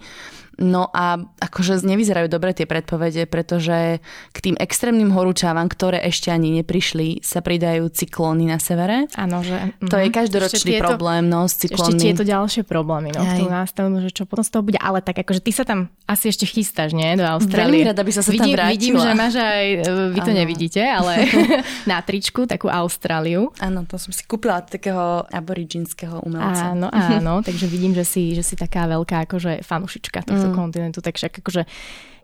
No 0.55 0.87
a 0.95 1.19
akože 1.19 1.83
nevyzerajú 1.83 2.31
dobre 2.31 2.55
tie 2.55 2.63
predpovede, 2.63 3.27
pretože 3.27 3.99
k 4.31 4.37
tým 4.39 4.55
extrémnym 4.55 5.11
horúčavam, 5.11 5.67
ktoré 5.67 5.99
ešte 6.07 6.31
ani 6.31 6.63
neprišli, 6.63 7.19
sa 7.19 7.43
pridajú 7.43 7.91
cyklóny 7.91 8.47
na 8.47 8.55
severe. 8.55 9.11
Áno, 9.19 9.43
že... 9.43 9.75
To 9.83 9.99
je 9.99 10.07
mhm. 10.07 10.15
každoročný 10.15 10.79
tieto, 10.79 10.95
problém, 10.95 11.27
no, 11.27 11.43
s 11.47 11.59
cyklónmi. 11.59 11.99
Ešte 11.99 12.03
tieto 12.07 12.23
ďalšie 12.23 12.63
problémy, 12.63 13.11
no, 13.11 13.21
ktorú 13.27 13.51
nastavujú, 13.51 14.07
že 14.07 14.11
čo 14.15 14.23
potom 14.23 14.43
z 14.47 14.51
toho 14.55 14.63
bude. 14.63 14.79
Ale 14.79 15.03
tak 15.03 15.19
akože 15.19 15.43
ty 15.43 15.51
sa 15.51 15.67
tam 15.67 15.91
asi 16.07 16.31
ešte 16.31 16.47
chystáš, 16.47 16.95
nie, 16.95 17.17
do 17.19 17.25
Austrálie. 17.25 17.81
Veľmi 17.81 17.89
rada 17.91 18.01
by 18.05 18.11
sa 18.13 18.21
sa 18.21 18.31
vidím, 18.31 18.53
tam 18.53 18.57
vrátila. 18.61 18.77
Vidím, 18.77 18.95
že 19.01 19.11
máš 19.17 19.35
aj, 19.41 19.65
e, 19.65 19.91
vy 20.13 20.19
to 20.21 20.31
ano. 20.31 20.39
nevidíte, 20.39 20.81
ale 20.85 21.13
na 21.91 21.97
tričku 21.99 22.45
takú 22.45 22.69
Austráliu. 22.69 23.51
Áno, 23.57 23.83
to 23.89 23.97
som 23.97 24.13
si 24.13 24.21
kúpila 24.23 24.61
od 24.61 24.69
takého 24.69 25.25
aboriginského 25.27 26.21
umelca. 26.21 26.77
Áno, 26.77 26.87
áno, 26.93 27.41
takže 27.41 27.65
vidím, 27.65 27.97
že 27.97 28.05
si, 28.05 28.37
že 28.37 28.45
si 28.45 28.53
taká 28.53 28.85
veľká 28.85 29.25
akože 29.25 29.65
fanušička 29.65 30.29
tohto 30.29 30.44
tohto 30.45 30.53
mm. 30.53 30.57
kontinentu, 30.61 31.01
tak 31.01 31.17
však 31.17 31.41
akože 31.41 31.65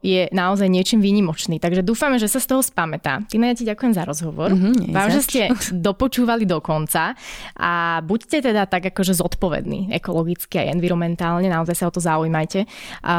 je 0.02 0.28
naozaj 0.34 0.66
niečím 0.66 1.00
výnimočný. 1.00 1.62
Takže 1.62 1.86
dúfame, 1.86 2.18
že 2.18 2.26
sa 2.26 2.42
z 2.42 2.50
toho 2.50 2.62
spamätá. 2.66 3.22
Tina, 3.30 3.54
ja 3.54 3.56
ti 3.56 3.66
ďakujem 3.70 3.94
za 3.94 4.04
rozhovor. 4.04 4.50
Mm-hmm, 4.50 4.90
Vám, 4.90 5.10
že 5.14 5.22
ste 5.22 5.42
dopočúvali 5.88 6.50
do 6.50 6.58
konca 6.60 7.14
a 7.54 8.02
buďte 8.02 8.50
teda 8.52 8.66
tak 8.66 8.90
akože 8.90 9.14
zodpovední 9.22 9.94
ekologicky 9.94 10.58
a 10.58 10.74
environmentálne, 10.74 11.46
naozaj 11.48 11.76
sa 11.78 11.86
o 11.88 11.94
to 11.94 12.02
zaujímajte. 12.02 12.66
A 13.06 13.16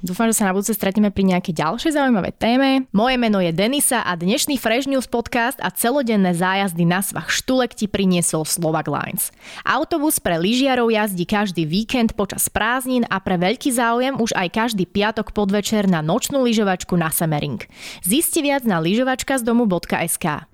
dúfam, 0.00 0.30
že 0.30 0.38
sa 0.38 0.46
na 0.48 0.54
budúce 0.54 0.72
stretneme 0.72 1.10
pri 1.10 1.34
nejakej 1.34 1.58
ďalšej 1.58 1.98
zaujímavej 1.98 2.34
téme. 2.38 2.68
Moje 2.94 3.16
meno 3.18 3.42
je 3.42 3.50
Denisa 3.50 4.06
a 4.06 4.14
dnešný 4.14 4.56
Fresh 4.56 4.86
News 4.86 5.10
podcast 5.10 5.58
a 5.58 5.74
celodenné 5.74 6.32
zájazdy 6.38 6.86
na 6.86 7.02
svach 7.02 7.28
štulek 7.28 7.74
ti 7.74 7.90
priniesol 7.90 8.46
Slovak 8.46 8.86
Lines. 8.86 9.34
Autobus 9.66 10.22
pre 10.22 10.38
lyžiarov 10.38 10.94
jazdí 10.94 11.26
každý 11.26 11.66
víkend 11.66 12.14
počas 12.14 12.46
prázdnin 12.46 13.02
a 13.10 13.18
pre 13.18 13.34
veľký 13.34 13.74
záujem 13.74 14.14
už 14.14 14.30
aj 14.38 14.48
každý 14.54 14.86
piatok 14.86 15.34
podvečer 15.34 15.90
na 15.90 16.04
nočnú 16.12 16.44
lyžovačku 16.44 16.92
na 17.00 17.08
Semering. 17.08 17.64
Zisti 18.04 18.44
viac 18.44 18.68
na 18.68 18.84
lyžovačkazdomu.sk. 18.84 20.44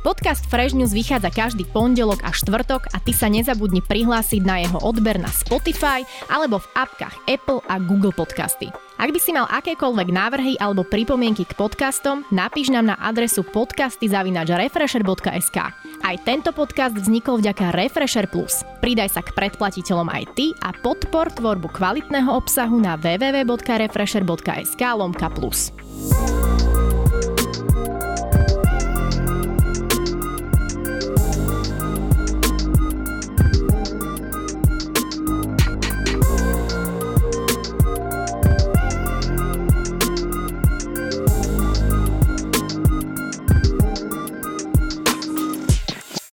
Podcast 0.00 0.48
Fresh 0.48 0.72
News 0.72 0.96
vychádza 0.96 1.28
každý 1.28 1.68
pondelok 1.68 2.24
a 2.24 2.32
štvrtok 2.32 2.88
a 2.96 3.04
ty 3.04 3.12
sa 3.12 3.28
nezabudni 3.28 3.84
prihlásiť 3.84 4.40
na 4.40 4.64
jeho 4.64 4.80
odber 4.80 5.20
na 5.20 5.28
Spotify 5.28 6.00
alebo 6.32 6.56
v 6.56 6.66
apkách 6.72 7.28
Apple 7.28 7.60
a 7.68 7.76
Google 7.76 8.16
Podcasty. 8.16 8.89
Ak 9.00 9.16
by 9.16 9.16
si 9.16 9.32
mal 9.32 9.48
akékoľvek 9.48 10.12
návrhy 10.12 10.60
alebo 10.60 10.84
pripomienky 10.84 11.48
k 11.48 11.56
podcastom, 11.56 12.20
napíš 12.28 12.68
nám 12.68 12.92
na 12.92 13.00
adresu 13.00 13.40
podcasty.refresher.sk. 13.48 15.58
Aj 16.04 16.16
tento 16.20 16.52
podcast 16.52 17.00
vznikol 17.00 17.40
vďaka 17.40 17.72
Refresher 17.72 18.28
Plus. 18.28 18.60
Pridaj 18.84 19.16
sa 19.16 19.24
k 19.24 19.32
predplatiteľom 19.32 20.04
aj 20.04 20.36
ty 20.36 20.52
a 20.60 20.76
podpor 20.76 21.32
tvorbu 21.32 21.72
kvalitného 21.72 22.28
obsahu 22.28 22.76
na 22.76 23.00
www.refresher.sk 23.00 24.82
lomka 24.92 25.32
plus. 25.32 25.72